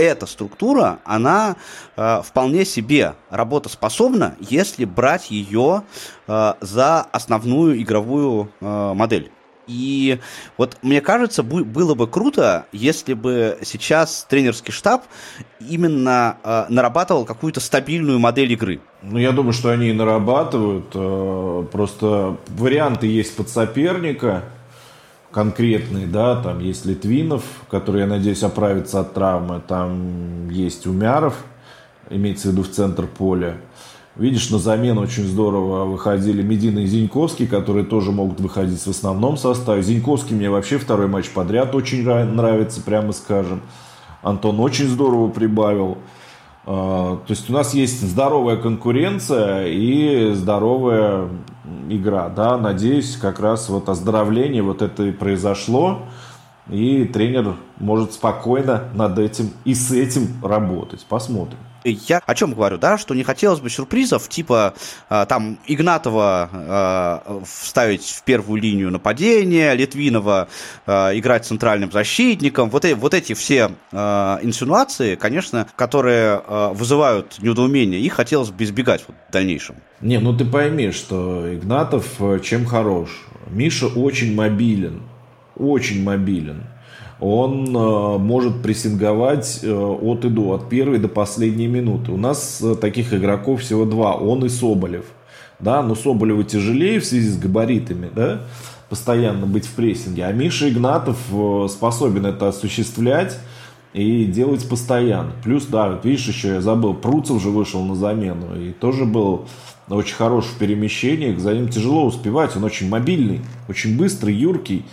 эта 0.00 0.26
структура, 0.26 1.00
она 1.04 1.56
э, 1.96 2.22
вполне 2.24 2.64
себе 2.64 3.14
работоспособна, 3.28 4.34
если 4.40 4.84
брать 4.86 5.30
ее 5.30 5.82
э, 6.26 6.54
за 6.60 7.00
основную 7.00 7.80
игровую 7.80 8.50
э, 8.60 8.92
модель. 8.94 9.30
И 9.66 10.18
вот 10.56 10.78
мне 10.82 11.00
кажется, 11.00 11.42
было 11.42 11.94
бы 11.94 12.08
круто, 12.08 12.66
если 12.72 13.14
бы 13.14 13.58
сейчас 13.62 14.26
тренерский 14.28 14.72
штаб 14.72 15.04
именно 15.60 16.38
э, 16.42 16.64
нарабатывал 16.68 17.24
какую-то 17.24 17.60
стабильную 17.60 18.18
модель 18.18 18.52
игры. 18.52 18.80
Ну, 19.02 19.18
я 19.18 19.32
думаю, 19.32 19.52
что 19.52 19.70
они 19.70 19.90
и 19.90 19.92
нарабатывают. 19.92 20.86
Э, 20.94 21.64
просто 21.70 22.36
варианты 22.48 23.06
есть 23.06 23.36
под 23.36 23.48
соперника 23.48 24.44
конкретный, 25.30 26.06
да, 26.06 26.40
там 26.42 26.60
есть 26.60 26.86
Литвинов, 26.86 27.42
который, 27.70 28.02
я 28.02 28.06
надеюсь, 28.06 28.42
оправится 28.42 29.00
от 29.00 29.14
травмы, 29.14 29.60
там 29.66 30.48
есть 30.50 30.86
Умяров, 30.86 31.36
имеется 32.08 32.48
в 32.48 32.52
виду 32.52 32.62
в 32.62 32.70
центр 32.70 33.06
поля. 33.06 33.56
Видишь, 34.16 34.50
на 34.50 34.58
замену 34.58 35.02
очень 35.02 35.24
здорово 35.24 35.84
выходили 35.84 36.42
Медина 36.42 36.80
и 36.80 36.86
Зиньковский, 36.86 37.46
которые 37.46 37.84
тоже 37.84 38.10
могут 38.10 38.40
выходить 38.40 38.80
в 38.80 38.88
основном 38.88 39.36
составе. 39.36 39.82
Зиньковский 39.82 40.34
мне 40.34 40.50
вообще 40.50 40.78
второй 40.78 41.06
матч 41.06 41.30
подряд 41.30 41.74
очень 41.74 42.04
нравится, 42.04 42.82
прямо 42.82 43.12
скажем. 43.12 43.62
Антон 44.22 44.58
очень 44.60 44.88
здорово 44.88 45.28
прибавил. 45.28 45.98
А, 46.66 47.16
то 47.16 47.30
есть 47.30 47.48
у 47.48 47.52
нас 47.52 47.74
есть 47.74 48.02
здоровая 48.02 48.56
конкуренция 48.56 49.66
и 49.66 50.32
здоровая 50.32 51.28
игра. 51.88 52.28
Да? 52.28 52.58
Надеюсь, 52.58 53.16
как 53.16 53.40
раз 53.40 53.68
вот 53.68 53.88
оздоровление 53.88 54.62
вот 54.62 54.82
это 54.82 55.04
и 55.04 55.12
произошло. 55.12 56.02
И 56.68 57.04
тренер 57.04 57.56
может 57.78 58.12
спокойно 58.12 58.84
над 58.94 59.18
этим 59.18 59.50
и 59.64 59.74
с 59.74 59.90
этим 59.90 60.28
работать. 60.42 61.04
Посмотрим. 61.08 61.58
Я 61.84 62.22
о 62.26 62.34
чем 62.34 62.52
говорю, 62.52 62.78
да, 62.78 62.98
что 62.98 63.14
не 63.14 63.22
хотелось 63.22 63.60
бы 63.60 63.70
сюрпризов, 63.70 64.28
типа 64.28 64.74
э, 65.08 65.26
там 65.28 65.58
Игнатова 65.66 66.50
э, 66.52 67.40
вставить 67.46 68.04
в 68.04 68.22
первую 68.22 68.60
линию 68.60 68.90
нападения, 68.90 69.74
Литвинова 69.74 70.48
э, 70.86 71.18
играть 71.18 71.46
центральным 71.46 71.90
защитником. 71.90 72.68
Вот, 72.70 72.84
э, 72.84 72.94
вот 72.94 73.14
эти 73.14 73.32
все 73.32 73.72
э, 73.92 73.96
инсинуации, 74.42 75.14
конечно, 75.14 75.66
которые 75.76 76.42
э, 76.46 76.70
вызывают 76.74 77.38
недоумение, 77.40 78.00
их 78.00 78.12
хотелось 78.12 78.50
бы 78.50 78.64
избегать 78.64 79.04
вот, 79.08 79.16
в 79.28 79.32
дальнейшем. 79.32 79.76
Не, 80.00 80.18
ну 80.18 80.36
ты 80.36 80.44
пойми, 80.44 80.90
что 80.90 81.54
Игнатов 81.54 82.06
э, 82.20 82.40
чем 82.40 82.66
хорош. 82.66 83.10
Миша 83.48 83.86
очень 83.86 84.34
мобилен, 84.34 85.02
очень 85.56 86.02
мобилен 86.02 86.64
он 87.20 87.76
э, 87.76 88.18
может 88.18 88.62
прессинговать 88.62 89.60
э, 89.62 89.72
от 89.72 90.24
и 90.24 90.28
до, 90.28 90.52
от 90.52 90.68
первой 90.68 90.98
до 90.98 91.08
последней 91.08 91.66
минуты. 91.66 92.12
У 92.12 92.16
нас 92.16 92.60
э, 92.62 92.74
таких 92.74 93.12
игроков 93.12 93.60
всего 93.60 93.84
два, 93.84 94.14
он 94.14 94.44
и 94.44 94.48
Соболев. 94.48 95.04
Да, 95.58 95.82
но 95.82 95.94
Соболеву 95.94 96.42
тяжелее 96.42 97.00
в 97.00 97.04
связи 97.04 97.28
с 97.28 97.36
габаритами, 97.36 98.10
да, 98.14 98.40
постоянно 98.88 99.44
быть 99.44 99.66
в 99.66 99.74
прессинге. 99.74 100.24
А 100.24 100.32
Миша 100.32 100.70
Игнатов 100.70 101.18
способен 101.68 102.24
это 102.24 102.48
осуществлять 102.48 103.38
и 103.92 104.24
делать 104.24 104.66
постоянно. 104.66 105.32
Плюс, 105.44 105.66
да, 105.66 105.90
вот 105.90 106.04
видишь, 106.06 106.28
еще 106.28 106.48
я 106.48 106.60
забыл, 106.62 106.94
Пруцев 106.94 107.42
же 107.42 107.50
вышел 107.50 107.84
на 107.84 107.94
замену 107.94 108.58
и 108.58 108.70
тоже 108.72 109.04
был 109.04 109.46
очень 109.88 110.14
хорош 110.14 110.46
в 110.46 110.58
перемещениях, 110.58 111.38
за 111.40 111.52
ним 111.52 111.68
тяжело 111.68 112.06
успевать, 112.06 112.56
он 112.56 112.64
очень 112.64 112.88
мобильный, 112.88 113.40
очень 113.68 113.98
быстрый, 113.98 114.34
юркий. 114.34 114.84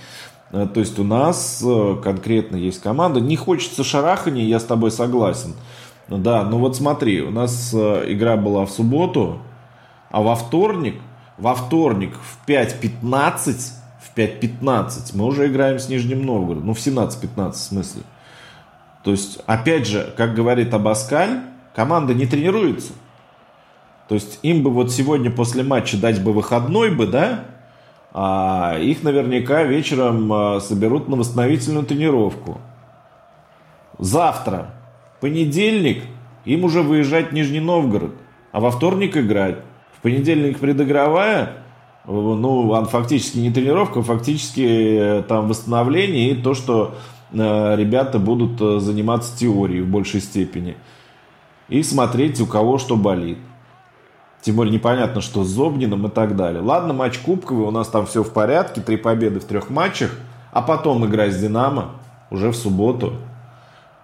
Э, 0.51 0.67
то 0.71 0.79
есть 0.79 0.97
у 0.99 1.03
нас 1.03 1.61
э, 1.65 1.97
конкретно 2.03 2.55
есть 2.55 2.81
команда. 2.81 3.19
Не 3.19 3.35
хочется 3.35 3.83
шарахания, 3.83 4.45
я 4.45 4.59
с 4.59 4.63
тобой 4.63 4.91
согласен. 4.91 5.53
Да, 6.07 6.43
ну 6.43 6.59
вот 6.59 6.77
смотри, 6.77 7.21
у 7.21 7.31
нас 7.31 7.71
э, 7.73 8.05
игра 8.07 8.37
была 8.37 8.65
в 8.65 8.71
субботу, 8.71 9.39
а 10.09 10.21
во 10.21 10.35
вторник, 10.35 11.01
во 11.37 11.53
вторник 11.53 12.15
в 12.15 12.47
5.15, 12.47 13.71
в 14.01 14.17
5.15 14.17 15.11
мы 15.13 15.25
уже 15.25 15.47
играем 15.47 15.79
с 15.79 15.89
Нижним 15.89 16.25
Новгородом. 16.25 16.67
Ну, 16.67 16.73
в 16.73 16.77
17.15 16.77 17.51
в 17.51 17.55
смысле. 17.57 18.03
То 19.03 19.11
есть, 19.11 19.39
опять 19.45 19.85
же, 19.85 20.13
как 20.17 20.33
говорит 20.33 20.73
Абаскаль, 20.73 21.41
команда 21.75 22.13
не 22.13 22.25
тренируется. 22.25 22.93
То 24.07 24.15
есть, 24.15 24.39
им 24.41 24.63
бы 24.63 24.71
вот 24.71 24.91
сегодня 24.91 25.29
после 25.29 25.63
матча 25.63 25.97
дать 25.97 26.23
бы 26.23 26.31
выходной 26.31 26.89
бы, 26.89 27.05
да, 27.05 27.45
а 28.19 28.79
их 28.79 29.03
наверняка 29.03 29.61
вечером 29.61 30.33
а, 30.33 30.59
соберут 30.59 31.07
на 31.07 31.17
восстановительную 31.17 31.85
тренировку. 31.85 32.59
Завтра, 33.99 34.73
понедельник, 35.21 36.01
им 36.43 36.63
уже 36.63 36.81
выезжать 36.81 37.29
в 37.29 37.33
Нижний 37.33 37.59
Новгород, 37.59 38.15
а 38.51 38.59
во 38.59 38.71
вторник 38.71 39.15
играть. 39.15 39.57
В 39.95 40.01
понедельник 40.01 40.57
предыгровая, 40.57 41.57
ну, 42.07 42.85
фактически 42.85 43.37
не 43.37 43.51
тренировка, 43.51 44.01
фактически 44.01 44.61
э, 44.61 45.21
там 45.27 45.47
восстановление 45.47 46.31
и 46.31 46.41
то, 46.41 46.55
что 46.55 46.95
э, 47.31 47.75
ребята 47.75 48.17
будут 48.17 48.59
э, 48.59 48.79
заниматься 48.79 49.37
теорией 49.37 49.81
в 49.81 49.89
большей 49.89 50.21
степени. 50.21 50.75
И 51.69 51.83
смотреть, 51.83 52.41
у 52.41 52.47
кого 52.47 52.79
что 52.79 52.95
болит. 52.95 53.37
Тем 54.41 54.55
более 54.55 54.73
непонятно, 54.73 55.21
что 55.21 55.43
с 55.43 55.47
Зобниным 55.47 56.07
и 56.07 56.09
так 56.09 56.35
далее. 56.35 56.61
Ладно, 56.61 56.93
матч 56.93 57.17
кубковый, 57.19 57.65
у 57.65 57.71
нас 57.71 57.87
там 57.89 58.05
все 58.05 58.23
в 58.23 58.31
порядке, 58.31 58.81
три 58.81 58.97
победы 58.97 59.39
в 59.39 59.45
трех 59.45 59.69
матчах, 59.69 60.11
а 60.51 60.61
потом 60.61 61.05
играть 61.05 61.33
с 61.33 61.37
Динамо 61.37 61.91
уже 62.29 62.51
в 62.51 62.55
субботу. 62.55 63.13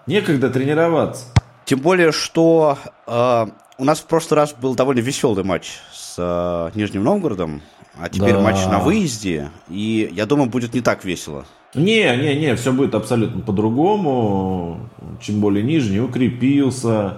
Некогда 0.08 0.50
тренироваться. 0.50 1.26
Тем 1.66 1.80
более, 1.80 2.12
что 2.12 2.78
э, 3.08 3.46
у 3.78 3.86
нас 3.86 4.00
в 4.00 4.06
прошлый 4.06 4.38
раз 4.38 4.54
был 4.54 4.76
довольно 4.76 5.00
веселый 5.00 5.44
матч 5.44 5.80
с 5.94 6.16
э, 6.18 6.78
Нижним 6.78 7.04
Новгородом, 7.04 7.62
а 7.98 8.10
теперь 8.10 8.34
да. 8.34 8.42
матч 8.42 8.66
на 8.66 8.80
выезде, 8.80 9.50
и 9.70 10.10
я 10.12 10.26
думаю, 10.26 10.50
будет 10.50 10.74
не 10.74 10.82
так 10.82 11.06
весело. 11.06 11.46
Не, 11.74 12.16
не, 12.18 12.36
не, 12.36 12.56
все 12.56 12.72
будет 12.72 12.94
абсолютно 12.94 13.42
по-другому. 13.42 14.90
Чем 15.22 15.40
более 15.40 15.64
Нижний 15.64 16.00
укрепился, 16.00 17.18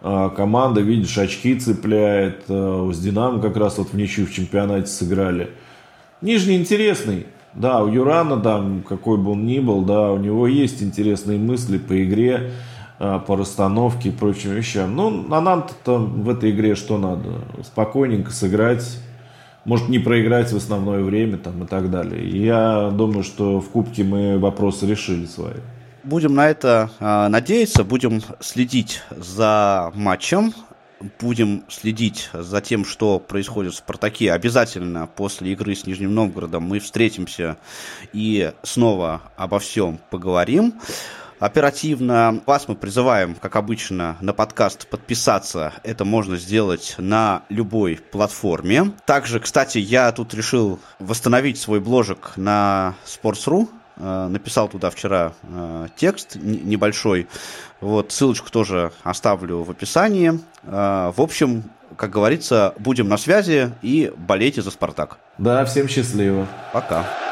команда, 0.00 0.80
видишь, 0.80 1.18
очки 1.18 1.58
цепляет. 1.58 2.44
А, 2.48 2.90
с 2.92 2.98
Динамо 2.98 3.40
как 3.40 3.56
раз 3.56 3.78
вот 3.78 3.88
в 3.88 3.96
ничью 3.96 4.26
в 4.26 4.32
чемпионате 4.32 4.86
сыграли. 4.86 5.50
Нижний 6.22 6.56
интересный. 6.56 7.26
Да, 7.54 7.82
у 7.82 7.88
Юрана 7.88 8.36
там, 8.36 8.82
какой 8.88 9.18
бы 9.18 9.32
он 9.32 9.44
ни 9.44 9.58
был, 9.58 9.82
да, 9.82 10.12
у 10.12 10.18
него 10.18 10.46
есть 10.46 10.82
интересные 10.82 11.38
мысли 11.38 11.78
по 11.78 12.02
игре, 12.04 12.52
а, 12.98 13.18
по 13.18 13.36
расстановке 13.36 14.10
и 14.10 14.12
прочим 14.12 14.50
вещам. 14.52 14.94
Ну, 14.94 15.26
а 15.30 15.40
нам-то 15.40 15.98
в 15.98 16.28
этой 16.28 16.50
игре 16.52 16.74
что 16.74 16.96
надо? 16.96 17.40
Спокойненько 17.64 18.30
сыграть, 18.30 18.98
может 19.64 19.88
не 19.88 19.98
проиграть 19.98 20.52
в 20.52 20.56
основное 20.56 21.02
время 21.02 21.38
там 21.38 21.64
и 21.64 21.66
так 21.66 21.90
далее. 21.90 22.26
я 22.28 22.90
думаю, 22.90 23.24
что 23.24 23.60
в 23.60 23.68
Кубке 23.70 24.04
мы 24.04 24.38
вопросы 24.38 24.86
решили 24.86 25.26
свои. 25.26 25.54
Будем 26.02 26.34
на 26.34 26.48
это 26.48 26.90
э, 26.98 27.28
надеяться, 27.28 27.84
будем 27.84 28.22
следить 28.40 29.02
за 29.10 29.92
матчем, 29.94 30.54
будем 31.20 31.64
следить 31.68 32.30
за 32.32 32.62
тем, 32.62 32.86
что 32.86 33.18
происходит 33.18 33.74
в 33.74 33.76
«Спартаке». 33.76 34.32
Обязательно 34.32 35.06
после 35.06 35.52
игры 35.52 35.74
с 35.74 35.86
Нижним 35.86 36.14
Новгородом 36.14 36.62
мы 36.62 36.78
встретимся 36.78 37.58
и 38.14 38.52
снова 38.62 39.20
обо 39.36 39.58
всем 39.58 39.98
поговорим. 40.10 40.74
Оперативно 41.38 42.42
вас 42.44 42.68
мы 42.68 42.76
призываем, 42.76 43.34
как 43.34 43.56
обычно, 43.56 44.16
на 44.20 44.34
подкаст 44.34 44.86
подписаться. 44.88 45.72
Это 45.84 46.04
можно 46.04 46.36
сделать 46.36 46.94
на 46.98 47.44
любой 47.48 47.96
платформе. 47.96 48.92
Также, 49.06 49.40
кстати, 49.40 49.78
я 49.78 50.12
тут 50.12 50.34
решил 50.34 50.80
восстановить 50.98 51.58
свой 51.58 51.80
бложек 51.80 52.32
на 52.36 52.94
Sports.ru. 53.06 53.68
Э, 54.00 54.28
написал 54.28 54.68
туда 54.68 54.90
вчера 54.90 55.32
э, 55.42 55.88
текст 55.96 56.36
небольшой. 56.36 57.28
Вот, 57.80 58.12
ссылочку 58.12 58.50
тоже 58.50 58.92
оставлю 59.02 59.62
в 59.62 59.70
описании. 59.70 60.40
Э, 60.62 61.12
в 61.14 61.20
общем, 61.20 61.64
как 61.96 62.10
говорится, 62.10 62.74
будем 62.78 63.08
на 63.08 63.18
связи 63.18 63.72
и 63.82 64.10
болейте 64.16 64.62
за 64.62 64.70
«Спартак». 64.70 65.18
Да, 65.38 65.64
всем 65.66 65.88
счастливо. 65.88 66.46
Пока. 66.72 67.29